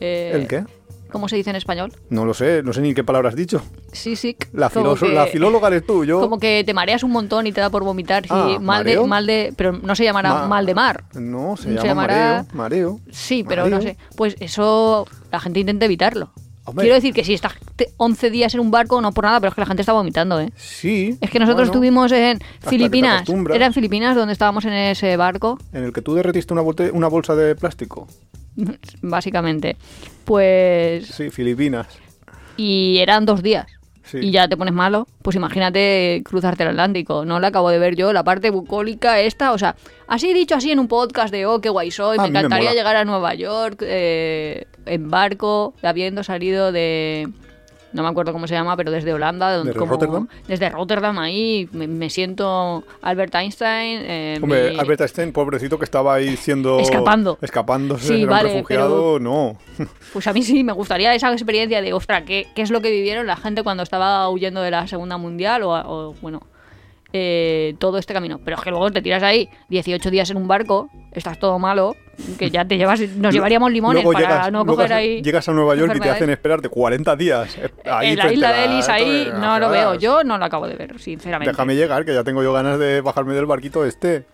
[0.00, 0.64] Eh, ¿El qué?
[1.10, 1.92] ¿Cómo se dice en español?
[2.10, 3.62] No lo sé, no sé ni qué palabra has dicho.
[4.52, 6.20] La, como filoso- que- la filóloga eres tú, yo...
[6.20, 8.24] Como que te mareas un montón y te da por vomitar.
[8.24, 9.54] Sí, Ah, mal, de, mal de.
[9.56, 11.04] Pero no se llamará Ma- mal de mar.
[11.14, 13.00] No, se llama llamará- mareo, mareo.
[13.10, 13.76] Sí, pero Mareo.
[13.78, 13.96] no sé.
[14.16, 16.30] Pues eso la gente intenta evitarlo.
[16.66, 16.82] Hombre.
[16.84, 19.48] Quiero decir que si estás te- 11 días en un barco, no por nada, pero
[19.50, 20.50] es que la gente está vomitando, ¿eh?
[20.56, 21.16] Sí.
[21.20, 22.38] Es que nosotros bueno, estuvimos en
[22.68, 23.24] Filipinas.
[23.54, 27.34] Era en Filipinas donde estábamos en ese barco, En el que tú derretiste una bolsa
[27.36, 28.08] de plástico.
[29.02, 29.76] básicamente.
[30.24, 31.06] Pues.
[31.06, 31.86] Sí, Filipinas.
[32.56, 33.66] Y eran dos días.
[34.06, 34.18] Sí.
[34.18, 37.24] Y ya te pones malo, pues imagínate cruzarte el Atlántico.
[37.24, 39.52] No la acabo de ver yo, la parte bucólica esta.
[39.52, 39.76] O sea,
[40.06, 42.96] así dicho así en un podcast de, oh, qué guay soy, A me encantaría llegar
[42.96, 47.28] a Nueva York eh, en barco, habiendo salido de...
[47.96, 49.64] No me acuerdo cómo se llama, pero desde Holanda.
[49.64, 50.28] ¿Desde como- Rotterdam?
[50.46, 54.00] Desde Rotterdam ahí, me, me siento Albert Einstein.
[54.04, 56.78] eh, Hombre, Albert Einstein, pobrecito que estaba ahí siendo...
[56.78, 57.38] Escapando.
[57.40, 59.56] Escapándose, Sí, era vale, un refugiado, no.
[60.12, 62.90] Pues a mí sí, me gustaría esa experiencia de, ostras, ¿qué, qué es lo que
[62.90, 66.42] vivieron la gente cuando estaba huyendo de la Segunda Mundial o, o, bueno,
[67.18, 68.38] eh, todo este camino?
[68.44, 71.96] Pero es que luego te tiras ahí 18 días en un barco, estás todo malo,
[72.38, 75.22] que ya te llevas, nos llevaríamos limones Luego para llegas, no luego coger ahí...
[75.22, 77.56] Llegas a Nueva York y te hacen esperarte 40 días.
[77.56, 80.68] eh, Ahí en la isla de Ellis ahí no lo veo, yo no lo acabo
[80.68, 81.50] de ver, sinceramente.
[81.52, 84.24] Déjame llegar, que ya tengo yo ganas de bajarme del barquito este.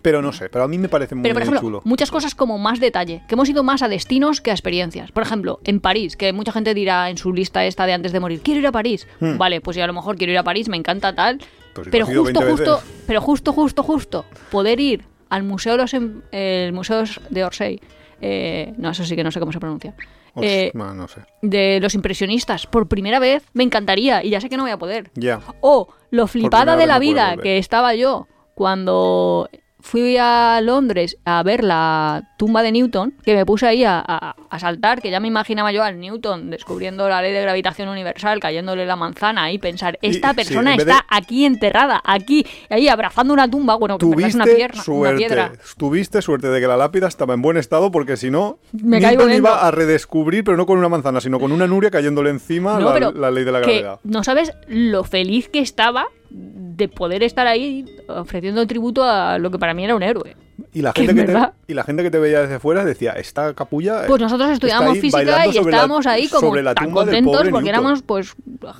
[0.00, 1.82] Pero no sé, pero a mí me parece muy Pero, por ejemplo, chulo.
[1.84, 5.10] muchas cosas como más detalle, que hemos ido más a destinos que a experiencias.
[5.10, 8.20] Por ejemplo, en París, que mucha gente dirá en su lista esta de antes de
[8.20, 9.08] morir, quiero ir a París.
[9.18, 9.38] Hmm.
[9.38, 11.40] Vale, pues yo a lo mejor quiero ir a París, me encanta tal.
[11.74, 13.02] Pues pero justo, 20 justo, veces.
[13.06, 17.80] pero justo, justo, justo, poder ir al Museo de, los, em- el Museo de Orsay,
[18.20, 19.94] eh, no, eso sí que no sé cómo se pronuncia,
[20.40, 21.20] eh, no, no sé.
[21.42, 24.78] de los impresionistas, por primera vez, me encantaría, y ya sé que no voy a
[24.78, 25.10] poder.
[25.14, 25.40] Ya.
[25.60, 29.48] O lo flipada de la vida que estaba yo cuando
[29.88, 34.36] fui a Londres a ver la tumba de Newton, que me puse ahí a, a-
[34.50, 38.38] a saltar, que ya me imaginaba yo al Newton descubriendo la ley de gravitación universal,
[38.38, 43.50] cayéndole la manzana y pensar, esta persona está de- aquí enterrada, aquí, ahí abrazando una
[43.50, 45.52] tumba, bueno, Tuviste una, pierna, una piedra.
[45.78, 49.22] tuviste suerte de que la lápida estaba en buen estado porque si no, Me caigo
[49.22, 52.78] Newton iba a redescubrir, pero no con una manzana, sino con una nuria cayéndole encima
[52.78, 54.00] No, la, ley de la que gravedad.
[54.04, 59.58] no sabes lo feliz que estaba de poder estar ahí ofreciendo tributo a lo que
[59.58, 60.36] para mí era un héroe.
[60.72, 63.12] Y la, gente en que te, y la gente que te veía desde fuera decía,
[63.12, 64.06] esta capulla...
[64.06, 67.68] Pues nosotros estudiábamos física y la- estábamos ahí como tan contentos porque Newton".
[67.68, 68.34] éramos pues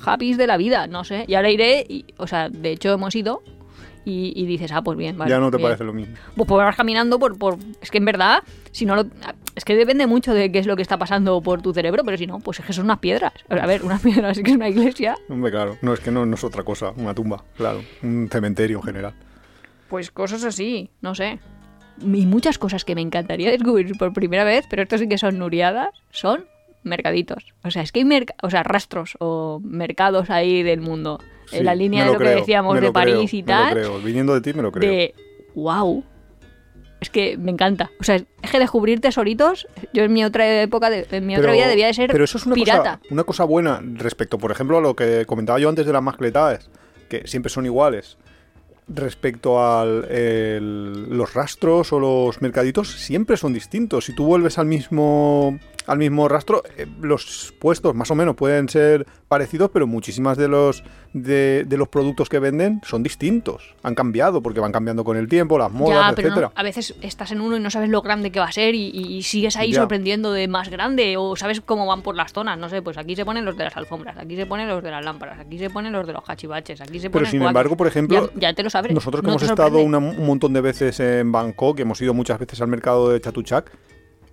[0.05, 1.23] happy de la vida, no sé.
[1.27, 3.41] Y ahora iré, y, o sea, de hecho hemos ido
[4.03, 5.31] y, y dices, ah, pues bien, vale.
[5.31, 5.67] ya no te bien.
[5.67, 6.15] parece lo mismo.
[6.35, 7.57] Pues, pues vas caminando por, por...
[7.81, 9.05] Es que en verdad, si no lo...
[9.59, 12.17] Es que depende mucho de qué es lo que está pasando por tu cerebro, pero
[12.17, 13.33] si no, pues es que son unas piedras.
[13.49, 15.15] O sea, a ver, unas piedras, es que es una iglesia.
[15.27, 18.77] Hombre, claro, no es que no, no es otra cosa, una tumba, claro, un cementerio
[18.77, 19.13] en general.
[19.89, 21.39] Pues cosas así, no sé.
[22.01, 25.37] Y muchas cosas que me encantaría descubrir por primera vez, pero esto sí que son
[25.37, 26.45] nuriadas, son
[26.83, 27.53] mercaditos.
[27.63, 31.19] O sea, es que hay merc- o sea, rastros o mercados ahí del mundo.
[31.47, 33.51] Sí, en la línea de lo creo, que decíamos de lo creo, París y me
[33.51, 33.73] lo tal.
[33.73, 33.99] creo.
[33.99, 34.89] Viniendo de ti me lo creo.
[34.89, 35.13] De
[35.55, 36.03] wow.
[37.01, 37.89] Es que me encanta.
[37.99, 41.51] O sea, es que descubrir tesoritos, yo en mi otra época, de- en mi otra
[41.53, 42.97] vida debía de ser pero eso es una pirata.
[42.99, 46.03] Cosa, una cosa buena respecto, por ejemplo, a lo que comentaba yo antes de las
[46.03, 46.69] mascletadas,
[47.07, 48.17] que siempre son iguales.
[48.91, 54.05] Respecto a los rastros o los mercaditos, siempre son distintos.
[54.05, 58.69] Si tú vuelves al mismo al mismo rastro, eh, los puestos más o menos pueden
[58.69, 63.73] ser parecidos, pero muchísimas de los de, de los productos que venden son distintos.
[63.81, 66.51] Han cambiado porque van cambiando con el tiempo, las modas, ya, pero no- etcétera.
[66.55, 68.89] a veces estás en uno y no sabes lo grande que va a ser y,
[68.89, 69.79] y sigues ahí Ya.
[69.81, 72.59] sorprendiendo de más grande o sabes cómo van por las zonas.
[72.59, 74.91] No sé, pues aquí se ponen los de las alfombras, aquí se ponen los de
[74.91, 77.49] las lámparas, aquí se ponen los de los cachivaches, aquí se Pero ponen sin cuatro.
[77.49, 78.91] embargo, por ejemplo, Ya, ya te lo sabes.
[78.93, 82.37] Nosotros que no hemos estado una- un montón de veces en Bangkok, hemos ido muchas
[82.37, 83.73] veces al mercado de Chatuchak, es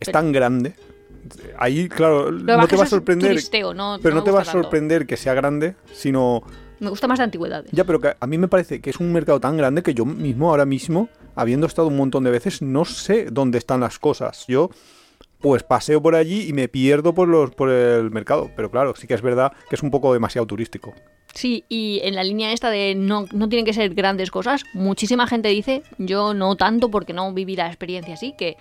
[0.00, 0.74] Pero- tan grande.
[1.58, 3.30] Ahí, claro, no te va a sorprender.
[3.30, 4.64] turisteo, no- pero no no, te va a gusta tanto.
[4.66, 6.42] sorprender que sea grande, sino.
[6.80, 7.70] Me gusta más de antigüedades.
[7.72, 10.04] Ya, pero que a mí me parece que es un mercado tan grande que yo
[10.04, 14.44] mismo, ahora mismo, habiendo estado un montón de veces, no sé dónde están las cosas.
[14.46, 14.70] Yo,
[15.40, 18.50] pues paseo por allí y me pierdo por, los, por el mercado.
[18.56, 20.94] Pero claro, sí que es verdad que es un poco demasiado turístico.
[21.34, 25.26] Sí, y en la línea esta de no, no tienen que ser grandes cosas, muchísima
[25.26, 28.56] gente dice, yo no tanto porque no viví la experiencia así, que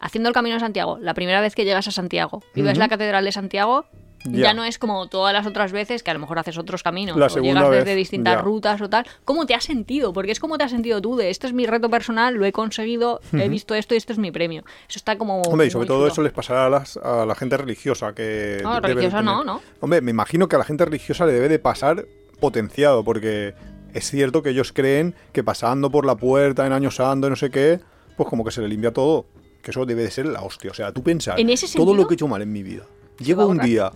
[0.00, 2.88] haciendo el Camino de Santiago, la primera vez que llegas a Santiago y ves la
[2.88, 3.84] Catedral de Santiago,
[4.24, 4.44] ya.
[4.44, 4.54] Ya.
[4.54, 7.40] no es como todas las otras veces que a lo mejor haces otros caminos o
[7.40, 8.42] llegas vez, desde distintas ya.
[8.42, 9.06] rutas o tal.
[9.24, 10.12] ¿Cómo te has sentido?
[10.12, 12.52] Porque es como te has sentido tú de esto es mi reto personal, lo he
[12.52, 14.64] conseguido, he visto esto y esto es mi premio.
[14.88, 15.42] Eso está como...
[15.42, 16.12] Hombre, y sobre todo chulo.
[16.12, 18.60] eso les pasará a, las- a la gente religiosa que...
[18.62, 19.44] No, de religiosa no.
[19.44, 19.60] ¿no?
[19.80, 22.06] Hombre, me imagino que a la gente religiosa le debe de pasar
[22.40, 23.54] potenciado, porque
[23.92, 27.36] es cierto que ellos creen que pasando por la puerta en Año Santo y no
[27.36, 27.80] sé qué,
[28.16, 29.26] pues como que se le limpia todo.
[29.62, 30.70] Que eso debe de ser la hostia.
[30.70, 31.02] O sea, tú
[31.48, 32.82] ese todo lo que he hecho mal en mi vida.
[33.18, 33.92] Llego un día,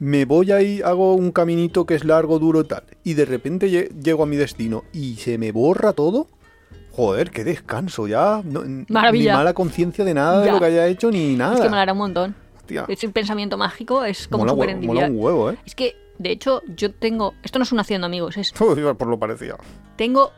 [0.00, 3.68] me voy ahí, hago un caminito que es largo, duro y tal, y de repente
[3.70, 6.28] lle- llego a mi destino y se me borra todo.
[6.92, 8.42] Joder, qué descanso ya.
[8.44, 9.32] No- Maravilla.
[9.32, 10.52] Ni mala conciencia de nada de Ya.
[10.52, 11.54] lo que haya hecho ni nada.
[11.54, 12.34] Es que me hará un montón.
[12.56, 15.58] Hostia, Ese pensamiento mágico es como súper mola un huevo, ¿eh?
[15.64, 17.34] Es que, de hecho, yo tengo.
[17.44, 18.52] Esto no es un haciendo amigos, es.
[18.58, 19.56] Por lo parecía.
[19.96, 20.32] Tengo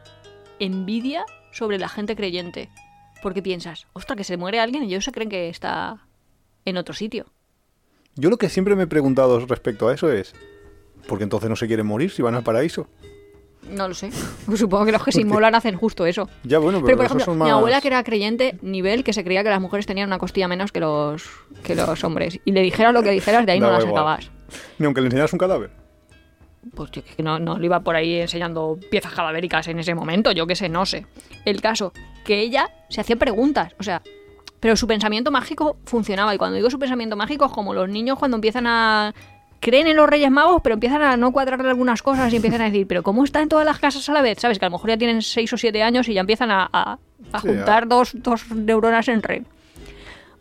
[0.58, 2.68] envidia sobre la gente creyente.
[3.22, 6.06] Porque piensas, ostras, que se muere alguien y ellos se creen que está
[6.64, 7.26] en otro sitio.
[8.20, 10.34] Yo lo que siempre me he preguntado respecto a eso es,
[11.08, 12.86] ¿por qué entonces no se quieren morir si van al paraíso?
[13.70, 14.10] No lo sé.
[14.56, 16.28] Supongo que los que se inmolan hacen justo eso.
[16.44, 19.42] Ya, bueno, pero, Pero, por ejemplo, mi abuela que era creyente, nivel que se creía
[19.42, 21.30] que las mujeres tenían una costilla menos que los,
[21.62, 22.40] que los hombres.
[22.44, 23.96] Y le dijeras lo que dijeras, de ahí no las igual.
[23.96, 24.30] acabas.
[24.78, 25.70] Ni aunque le enseñas un cadáver.
[26.74, 30.30] Pues yo que no, no le iba por ahí enseñando piezas cadavéricas en ese momento,
[30.32, 31.06] yo qué sé, no sé.
[31.46, 31.94] El caso,
[32.26, 34.02] que ella se hacía preguntas, o sea,
[34.60, 36.34] pero su pensamiento mágico funcionaba.
[36.34, 39.14] Y cuando digo su pensamiento mágico es como los niños cuando empiezan a...
[39.62, 42.64] Creen en los Reyes Magos, pero empiezan a no cuadrarle algunas cosas y empiezan a
[42.64, 44.38] decir, pero ¿cómo está en todas las casas a la vez?
[44.38, 44.58] ¿Sabes?
[44.58, 46.98] Que a lo mejor ya tienen 6 o 7 años y ya empiezan a, a-
[47.32, 49.42] a Sí, juntar dos, dos neuronas en red.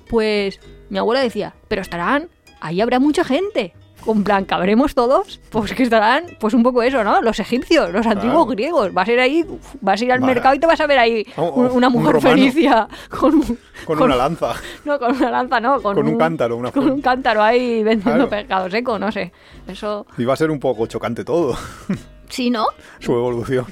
[0.09, 0.59] Pues
[0.89, 2.29] mi abuela decía, pero estarán,
[2.61, 3.73] ahí habrá mucha gente.
[4.05, 5.39] Con plan, ¿cabremos todos?
[5.49, 7.21] Pues que estarán, pues un poco eso, ¿no?
[7.21, 8.45] Los egipcios, los antiguos Claro.
[8.45, 8.93] griegos.
[8.93, 9.45] Vas a ir ahí,
[9.81, 11.87] vas a ir al mercado y te vas a ver ahí Oh, oh, un- una
[11.87, 12.35] un mujer romano.
[12.35, 14.53] felicia con, un- Con, una lanza.
[14.85, 15.81] No, con una lanza, no.
[15.81, 18.29] Con, Con un cántaro, una Con un cántaro ahí vendiendo Claro.
[18.29, 19.31] pescado seco, no sé.
[19.67, 20.05] Eso...
[20.17, 21.55] Y va a ser un poco chocante todo,
[22.29, 22.65] Sí, ¿no?
[22.99, 23.65] su evolución.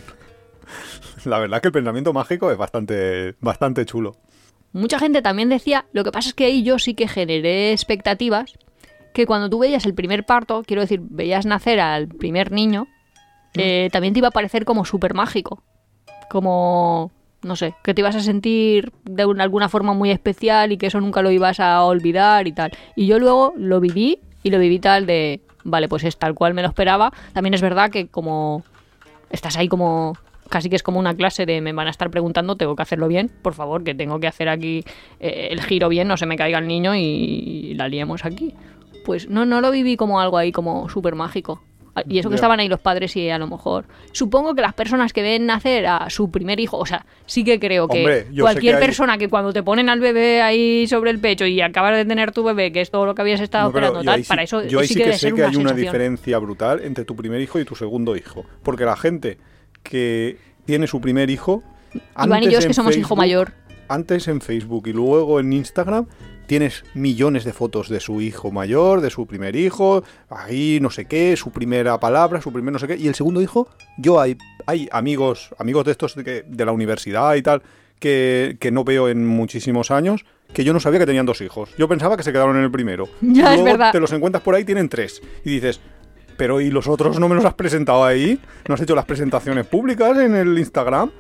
[1.25, 4.15] La verdad que el pensamiento mágico es bastante, bastante chulo.
[4.73, 8.53] Mucha gente también decía, lo que pasa es que ahí yo sí que generé expectativas,
[9.17, 12.85] que cuando tú veías el primer parto, quiero decir, veías nacer al primer niño,
[13.55, 13.59] Mm.
[13.59, 15.63] eh, también te iba a parecer como súper mágico.
[16.29, 17.11] Como
[17.43, 20.87] no sé, que te ibas a sentir de una- alguna forma muy especial y que
[20.87, 22.71] eso nunca lo ibas a olvidar y tal.
[22.95, 26.53] Y yo luego lo viví y lo viví tal de, vale, pues es tal cual
[26.55, 27.13] me lo esperaba.
[27.33, 28.63] También es verdad que como
[29.29, 30.17] estás ahí como
[30.49, 33.07] casi que es como una clase de me van a estar preguntando, tengo que hacerlo
[33.07, 34.83] bien, por favor, que tengo que hacer aquí
[35.19, 38.53] eh, el giro bien, no se me caiga el niño y, la liemos aquí.
[39.07, 41.63] Pues no, no lo viví como algo ahí como súper mágico.
[42.09, 43.85] Y eso que estaban ahí los padres y a lo mejor.
[44.11, 47.57] Supongo que las personas que ven nacer a su primer hijo, o sea, sí que
[47.57, 51.09] creo que Hombre, cualquier que hay- persona que cuando te ponen al bebé ahí sobre
[51.11, 53.63] el pecho y acabas de tener tu bebé, que es todo lo que habías estado
[53.63, 55.33] No, esperando, tal, sí- para eso yo ahí sí, sí que que debe sé ser
[55.35, 58.43] que una hay una diferencia brutal entre tu primer hijo y tu segundo hijo.
[58.61, 59.37] Porque la gente
[59.83, 61.63] que tiene su primer hijo.
[61.93, 63.53] Iván y antes yo es que somos hijo Facebook- mayor.
[63.89, 66.07] Antes en Facebook y luego en Instagram
[66.47, 71.05] tienes millones de fotos de su hijo mayor, de su primer hijo, ahí no sé
[71.05, 72.95] qué, su primera palabra, su primer no sé qué.
[72.97, 76.71] Y el segundo hijo, yo hay, hay amigos, amigos de estos de, que- de la
[76.71, 77.61] universidad y tal,
[77.99, 81.69] que, que no veo en muchísimos años, que yo no sabía que tenían dos hijos.
[81.77, 83.09] Yo pensaba que se quedaron en el primero.
[83.21, 83.91] Ya, es verdad.
[83.91, 85.21] te los encuentras por ahí, tienen tres.
[85.43, 85.81] Y dices,
[86.37, 88.39] pero ¿y los otros no me los has presentado ahí?
[88.67, 91.11] ¿No has hecho las presentaciones públicas en el Instagram?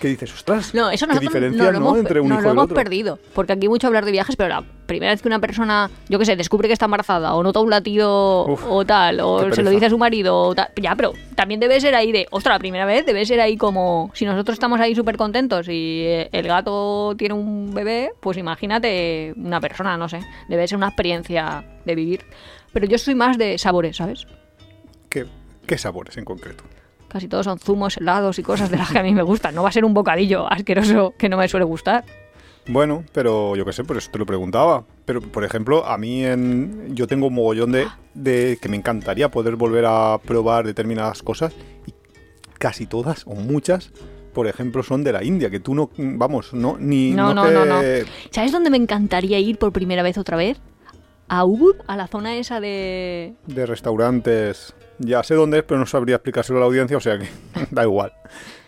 [0.00, 1.86] Que dices, ostras, No, eso qué diferencia no lo ¿no?
[1.86, 2.74] hemos, entre un hijo lo y el hemos otro.
[2.76, 3.18] perdido.
[3.34, 6.26] Porque aquí mucho hablar de viajes, pero la primera vez que una persona, yo qué
[6.26, 9.70] sé, descubre que está embarazada o nota un latido Uf, o tal, o se lo
[9.70, 12.58] dice a su marido, o tal, ya, pero también debe ser ahí de, ostras, la
[12.58, 16.46] primera vez debe ser ahí como, si nosotros estamos ahí súper contentos y eh, el
[16.46, 21.94] gato tiene un bebé, pues imagínate una persona, no sé, debe ser una experiencia de
[21.94, 22.20] vivir.
[22.72, 24.26] Pero yo soy más de sabores, ¿sabes?
[25.08, 25.26] ¿Qué,
[25.66, 26.64] qué sabores en concreto?
[27.08, 29.54] Casi todos son zumos, helados y cosas de las que a mí me gustan.
[29.54, 32.04] No va a ser un bocadillo asqueroso que no me suele gustar.
[32.68, 34.84] Bueno, pero yo qué sé, por eso te lo preguntaba.
[35.04, 39.30] Pero, por ejemplo, a mí en, yo tengo un mogollón de, de que me encantaría
[39.30, 41.54] poder volver a probar determinadas cosas
[41.86, 41.94] y
[42.58, 43.92] casi todas o muchas,
[44.34, 47.12] por ejemplo, son de la India, que tú no, vamos, no, ni...
[47.12, 47.80] No, no, te- no, no.
[48.32, 50.58] ¿Sabes dónde me encantaría ir por primera vez otra vez?
[51.28, 53.34] A Ubud, a la zona esa de...
[53.46, 57.18] De restaurantes, ya sé dónde es, pero no sabría explicárselo a la audiencia, o sea
[57.18, 57.28] que
[57.70, 58.12] da igual.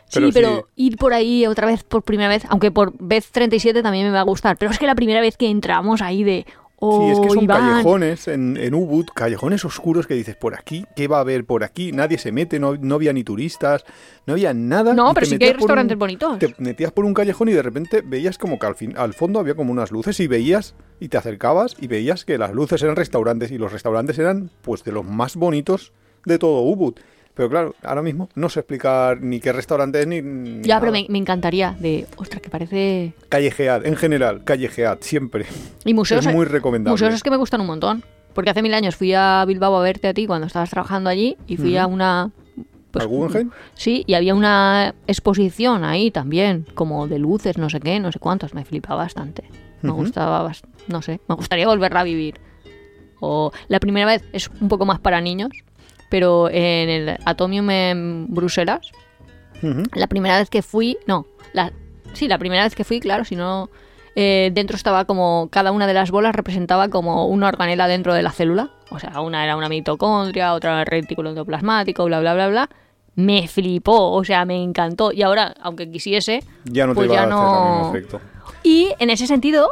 [0.08, 4.06] sí, pero ir por ahí otra vez por primera vez, aunque por vez 37 también
[4.06, 6.46] me va a gustar, pero es que la primera vez que entramos ahí de...
[6.80, 10.54] Oh, Sí, es que son Iván, callejones en, en Ubud, callejones oscuros que dices, por
[10.54, 11.90] aquí, ¿qué va a haber por aquí?
[11.90, 13.84] Nadie se mete, no, no había ni turistas,
[14.26, 14.94] no había nada.
[14.94, 16.38] No, pero sí que hay un- restaurantes bonitos.
[16.38, 19.40] Te metías por un callejón y de repente veías como que al, fin, al fondo
[19.40, 22.94] había como unas luces y veías, y te acercabas y veías que las luces eran
[22.94, 25.92] restaurantes y los restaurantes eran pues de los más bonitos
[26.24, 26.94] de todo Ubud.
[27.34, 30.20] Pero claro, ahora mismo no sé explicar ni qué restaurante es ni...
[30.20, 32.06] ni Ya, pero me, me encantaría de...
[32.16, 33.12] Ostras, que parece...
[33.28, 35.46] Callejead, en general, callejead, siempre.
[35.84, 36.26] Y museos...
[36.26, 36.94] es muy recomendable.
[36.94, 38.02] Museos es que me gustan un montón.
[38.34, 41.36] Porque hace mil años fui a Bilbao a verte a ti cuando estabas trabajando allí
[41.46, 42.30] y fui a una...
[42.90, 43.50] pues, ¿Al Guggenheim?
[43.74, 48.18] Sí, y había una exposición ahí también, como de luces, no sé qué, no sé
[48.18, 48.52] cuántos.
[48.54, 49.44] Me flipaba bastante.
[49.82, 50.52] Me gustaba,
[50.88, 52.40] no sé, me gustaría volverla a vivir.
[53.20, 55.50] O la primera vez es un poco más para niños,
[56.08, 58.90] pero en el Atomium en Bruselas,
[59.94, 61.72] la primera vez que fui, no, la,
[62.12, 63.68] sí, la primera vez que fui, claro, si no,
[64.14, 68.22] eh, dentro estaba como, cada una de las bolas representaba como una organela dentro de
[68.22, 68.70] la célula.
[68.90, 72.68] O sea, una era una mitocondria, otra era el retículo endoplasmático, bla, bla, bla, bla.
[73.16, 75.12] Me flipó, o sea, me encantó.
[75.12, 78.20] Y ahora, aunque quisiese, Ya no te pues va ya a no- efecto.
[78.62, 79.70] y en ese sentido,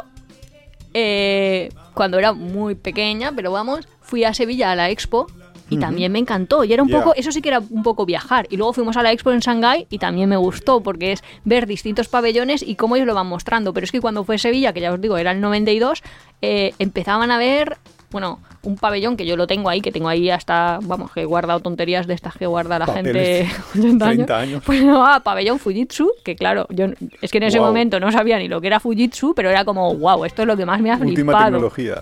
[0.93, 5.27] eh, cuando era muy pequeña, pero vamos, fui a Sevilla a la Expo
[5.69, 5.81] y Ujú.
[5.81, 6.63] también me encantó.
[6.63, 6.99] Y era un Ya.
[6.99, 8.47] poco, eso sí que era un poco viajar.
[8.49, 11.67] Y luego fuimos a la Expo en Shanghái y también me gustó porque es ver
[11.67, 13.73] distintos pabellones y cómo ellos lo van mostrando.
[13.73, 16.01] Pero es que cuando fue Sevilla, que ya os digo, era el 92,
[16.41, 17.77] eh, empezaban a ver,
[18.11, 21.25] bueno, un pabellón que yo lo tengo ahí, que tengo ahí hasta, vamos, que he
[21.25, 23.47] guardado tonterías de estas que guarda la Papeles.
[23.49, 24.15] gente 80 años.
[24.25, 24.63] 30 años.
[24.65, 26.85] Pues no, a pabellón Fujitsu, que claro, yo
[27.21, 27.69] es que en ese Guau.
[27.71, 30.55] momento no sabía ni lo que era Fujitsu, pero era como, wow, esto es lo
[30.57, 31.43] que más me ha Última flipado.
[31.45, 32.01] tecnología.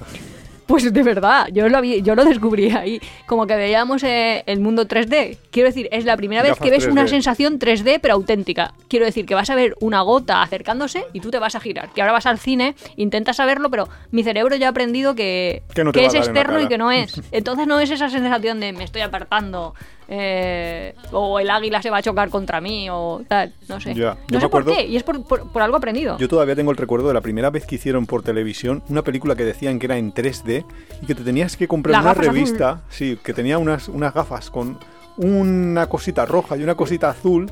[0.68, 3.00] Pues de verdad, yo lo, vi- yo lo descubrí ahí.
[3.28, 5.38] Como que veíamos eh, el mundo 3D.
[5.52, 7.08] Quiero decir, es la primera vez que ves una 3D.
[7.10, 8.74] sensación 3D, pero auténtica.
[8.88, 11.90] Quiero decir, que vas a ver una gota acercándose y tú te vas a girar.
[11.94, 15.84] Que ahora vas al cine, intentas saberlo, pero mi cerebro ya ha aprendido que, Que
[15.84, 17.22] no es externo y que no es.
[17.32, 19.76] Entonces no es esa sensación de me estoy apartando.
[20.08, 23.94] Eh, o el águila se va a chocar contra mí o tal, no sé.
[23.96, 26.18] Ya, no sé por qué, y es por, por- por algo aprendido.
[26.18, 29.36] Yo todavía tengo el recuerdo de la primera vez que hicieron por televisión una película
[29.36, 30.66] que decían que era en 3D
[31.02, 34.78] y que te tenías que comprar una revista, sí, que tenía unas, unas gafas con
[35.18, 37.50] una cosita roja y una cosita azul,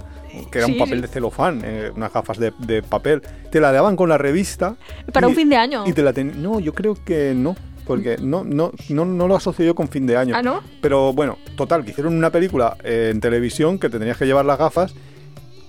[0.52, 1.02] que era Sí, un papel sí.
[1.02, 3.22] de celofán, eh, unas gafas de, de papel.
[3.52, 4.76] Te la daban con la revista.
[5.14, 5.84] Para y- un fin de año.
[5.88, 7.56] Y te la ten- No, yo creo que no.
[7.86, 10.36] Porque no, no, no, no lo asocio yo con fin de año.
[10.38, 10.62] ¿Ah, no?
[10.82, 14.46] Pero bueno, total, que hicieron una película eh, en televisión que te tenías que llevar
[14.46, 14.94] las gafas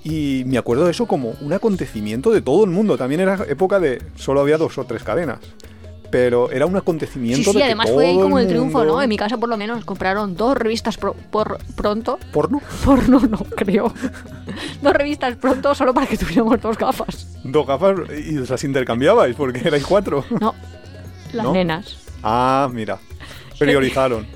[0.05, 2.97] Y me acuerdo de eso como un acontecimiento de todo el mundo.
[2.99, 5.39] También era época de solo había dos o tres cadenas.
[6.11, 8.79] Pero era un acontecimiento Sí, sí, de que además fue ahí todo como el triunfo,
[8.79, 9.03] mundo- ¿no?
[9.03, 12.21] En mi casa por lo menos compraron dos revistas pro- por pronto.
[12.33, 12.61] ¿Porno?
[12.85, 13.93] Porno no, creo.
[14.83, 17.37] dos revistas pronto solo para que tuviéramos dos gafas.
[17.43, 20.25] Dos gafas y las intercambiabais porque erais cuatro.
[20.41, 20.55] No,
[21.33, 21.53] las ¿No?
[21.53, 21.97] nenas.
[22.25, 22.99] Ah, mira.
[23.59, 24.27] Priorizaron.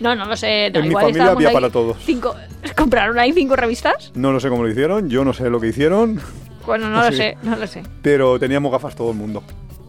[0.00, 0.70] No, no lo sé.
[0.70, 1.96] no, En mi igual familia estábamos había ahí para todos.
[2.04, 2.34] Cinco,
[2.76, 4.10] ¿Compraron ahí cinco revistas?
[4.14, 6.20] No lo sé cómo lo hicieron, yo no sé lo que hicieron,
[6.66, 7.82] Bueno, no lo sé, no lo sé.
[8.02, 9.42] pero teníamos gafas todo el mundo.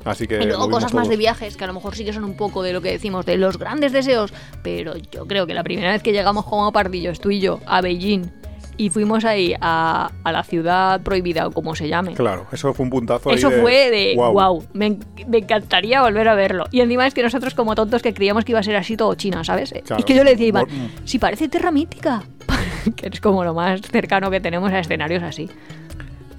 [0.05, 0.41] Así que.
[0.41, 2.61] Y luego cosas más de viajes, que a lo mejor sí que son un poco
[2.61, 4.33] de lo que decimos, de los grandes deseos.
[4.61, 7.79] Pero yo creo que la primera vez que llegamos como pardillos, tú y yo, a
[7.79, 8.29] Beijing,
[8.77, 12.13] y fuimos ahí a, a la ciudad prohibida, o como se llame.
[12.13, 13.29] Claro, eso fue un puntazo.
[13.29, 14.97] ahí Eso fue de wow, me,
[15.27, 16.65] me encantaría volver a verlo.
[16.71, 19.13] Y encima es que nosotros como tontos que creíamos que iba a ser así todo
[19.15, 19.71] China, ¿sabes?
[19.85, 19.99] Claro.
[19.99, 22.23] Es que yo le decía Iván, Mor- si parece Terra Mítica,
[22.95, 25.49] que es como lo más cercano que tenemos a escenarios así.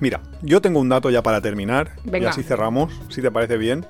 [0.01, 3.87] Mira, yo tengo un dato ya para terminar y así cerramos, si te parece bien.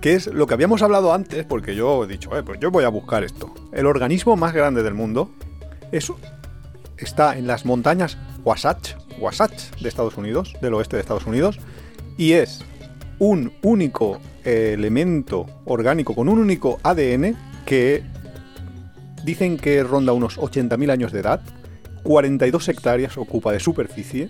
[0.00, 2.84] Que es lo que habíamos hablado antes, porque yo he dicho, eh, pues yo voy
[2.84, 3.52] a buscar esto.
[3.72, 5.30] El organismo más grande del mundo
[5.90, 6.18] eso
[6.98, 11.58] está en las montañas Wasatch, Wasatch de Estados Unidos, del oeste de Estados Unidos,
[12.16, 12.64] y es
[13.18, 18.02] un único elemento orgánico con un único ADN que
[19.24, 21.40] dicen que ronda unos 80.000 años de edad,
[22.04, 24.28] 42 hectáreas ocupa de superficie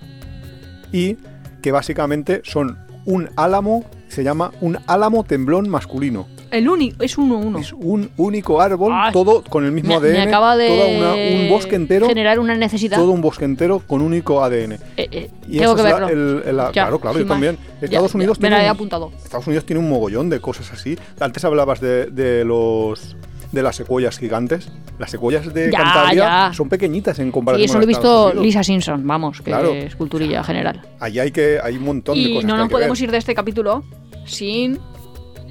[0.92, 1.18] y
[1.60, 3.84] que básicamente son un álamo,
[4.16, 6.26] se llama un álamo temblón masculino.
[6.50, 7.58] El único, es uno uno.
[7.58, 11.14] Es un único árbol, todo con el mismo me, ADN, me acaba de toda una-
[11.42, 12.96] un bosque entero, generar una necesidad.
[12.96, 14.72] todo un bosque entero con único ADN.
[14.72, 16.08] Eh, eh, Y tengo eso que la- verlo.
[16.08, 17.34] el- el- la- Ya, claro, claro, yo más.
[17.34, 17.58] también.
[17.82, 19.12] Estados ya, Unidos me tiene lo he un- apuntado.
[19.22, 20.96] Estados Unidos tiene un mogollón de cosas así.
[21.20, 23.16] Antes hablabas de, de los
[23.52, 24.68] de las secuoyas gigantes.
[24.98, 26.14] Las secuoyas de Ya, Cantabria
[26.48, 26.50] ya.
[26.52, 27.92] son pequeñitas en Sí, comparación eso con lo he de
[28.32, 28.42] visto.
[28.42, 29.72] Lisa Simpson, vamos, que Claro.
[29.72, 30.82] es culturilla general.
[31.00, 32.48] Allí hay que hay un montón de Y cosas.
[32.48, 33.04] no nos podemos ver.
[33.04, 33.84] ir de este capítulo
[34.26, 34.78] sin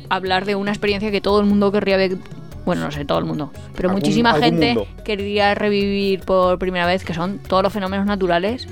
[0.10, 2.18] hablar de una experiencia que todo el mundo querría ver.
[2.66, 3.52] Bueno, no sé, todo el mundo.
[3.76, 4.88] Pero Algún- muchísima algún gente mundo.
[5.04, 8.68] querría revivir por primera vez, que son todos los fenómenos naturales.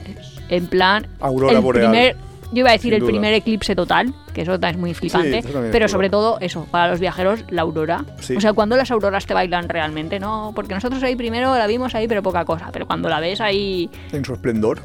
[0.49, 1.07] En plan.
[1.19, 1.89] Aurora el boreal.
[1.91, 2.15] primer.
[2.51, 3.09] Yo iba a decir Sin el duda.
[3.09, 5.39] primer eclipse total, que eso es muy flipante.
[5.39, 8.05] es pero sobre todo, eso, para los viajeros, la aurora.
[8.19, 8.35] Sí.
[8.35, 10.51] O sea, cuando las auroras te bailan realmente, ¿no?
[10.55, 12.69] Porque nosotros ahí primero la vimos ahí, pero poca cosa.
[12.71, 14.81] Pero cuando la ves ahí En su esplendor.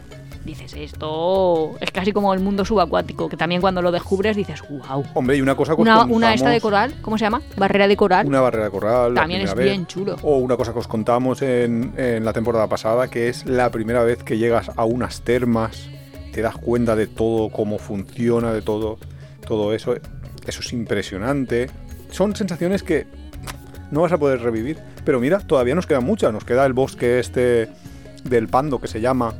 [0.49, 5.05] Dices esto es casi como el mundo subacuático que también cuando lo descubres dices wow
[5.15, 7.87] Hombre, y una cosa que os una, una esta de coral cómo se llama barrera
[7.87, 9.15] de coral Una barrera de coral.
[9.15, 9.89] también es bien vez.
[9.89, 13.71] chulo O una cosa que os contamos en, en la temporada pasada, que es la
[13.71, 15.89] primera vez que llegas a unas termas,
[16.33, 18.99] te das cuenta de todo, cómo funciona, de todo,
[19.47, 19.95] todo eso.
[20.47, 21.69] Eso es impresionante.
[22.11, 23.07] Son sensaciones que
[23.91, 24.79] no vas a poder revivir.
[25.05, 26.33] Pero mira, todavía nos queda mucha.
[26.33, 27.69] Nos queda el bosque este
[28.25, 29.35] del Pando, que se llama.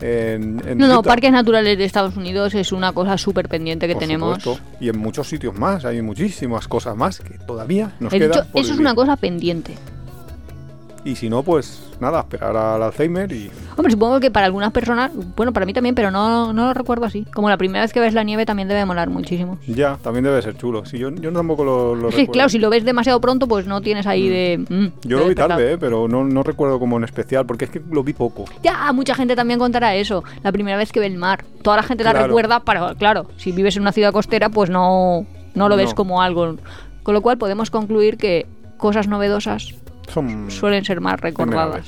[0.00, 3.94] En, en no no parques naturales de Estados Unidos es una cosa súper pendiente que
[3.94, 4.64] Por tenemos supuesto.
[4.80, 8.28] Y en muchos sitios más, hay muchísimas cosas más que todavía nos He queda.
[8.42, 8.80] dicho, por eso es vivir.
[8.80, 9.74] una cosa pendiente
[11.04, 13.50] Y si no, pues nada, esperar al Alzheimer y.
[13.76, 17.06] hombre supongo que para algunas personas bueno para mí también pero no, no lo recuerdo
[17.06, 20.24] así como la primera vez que ves la nieve también debe molar muchísimo Ya, también
[20.24, 20.84] debe ser chulo.
[20.84, 22.32] Si yo, yo tampoco lo, recuerdo.
[22.32, 25.34] claro si lo ves demasiado pronto pues no tienes ahí de mm, Yo lo vi
[25.34, 25.78] tarde, ¿eh?
[25.78, 28.44] pero no, no recuerdo como en especial, porque es que lo vi poco.
[28.62, 30.24] Ya, mucha gente también contará eso.
[30.42, 31.44] La primera vez que ve el mar.
[31.62, 35.26] Toda la gente la recuerda, pero claro, si vives en una ciudad costera, pues no,
[35.54, 36.56] no lo ves como algo.
[37.02, 38.46] Con lo cual podemos concluir que
[38.76, 39.74] cosas novedosas
[40.12, 40.50] Son.
[40.50, 41.86] suelen ser más recordadas.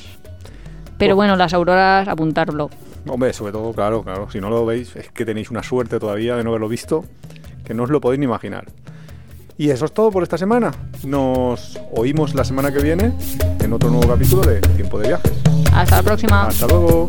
[0.99, 2.71] Pero bueno, las auroras, apuntarlo.
[3.09, 4.31] Hombre, sobre todo, claro, claro.
[4.31, 7.05] Si no lo veis, es que tenéis una suerte todavía de no haberlo visto,
[7.65, 8.67] que no os lo podéis ni imaginar.
[9.57, 10.71] Y eso es todo por esta semana.
[11.05, 13.13] Nos oímos la semana que viene
[13.63, 15.33] en otro nuevo capítulo de Tiempo de Viajes.
[15.73, 16.47] Hasta la próxima.
[16.47, 17.09] Hasta luego.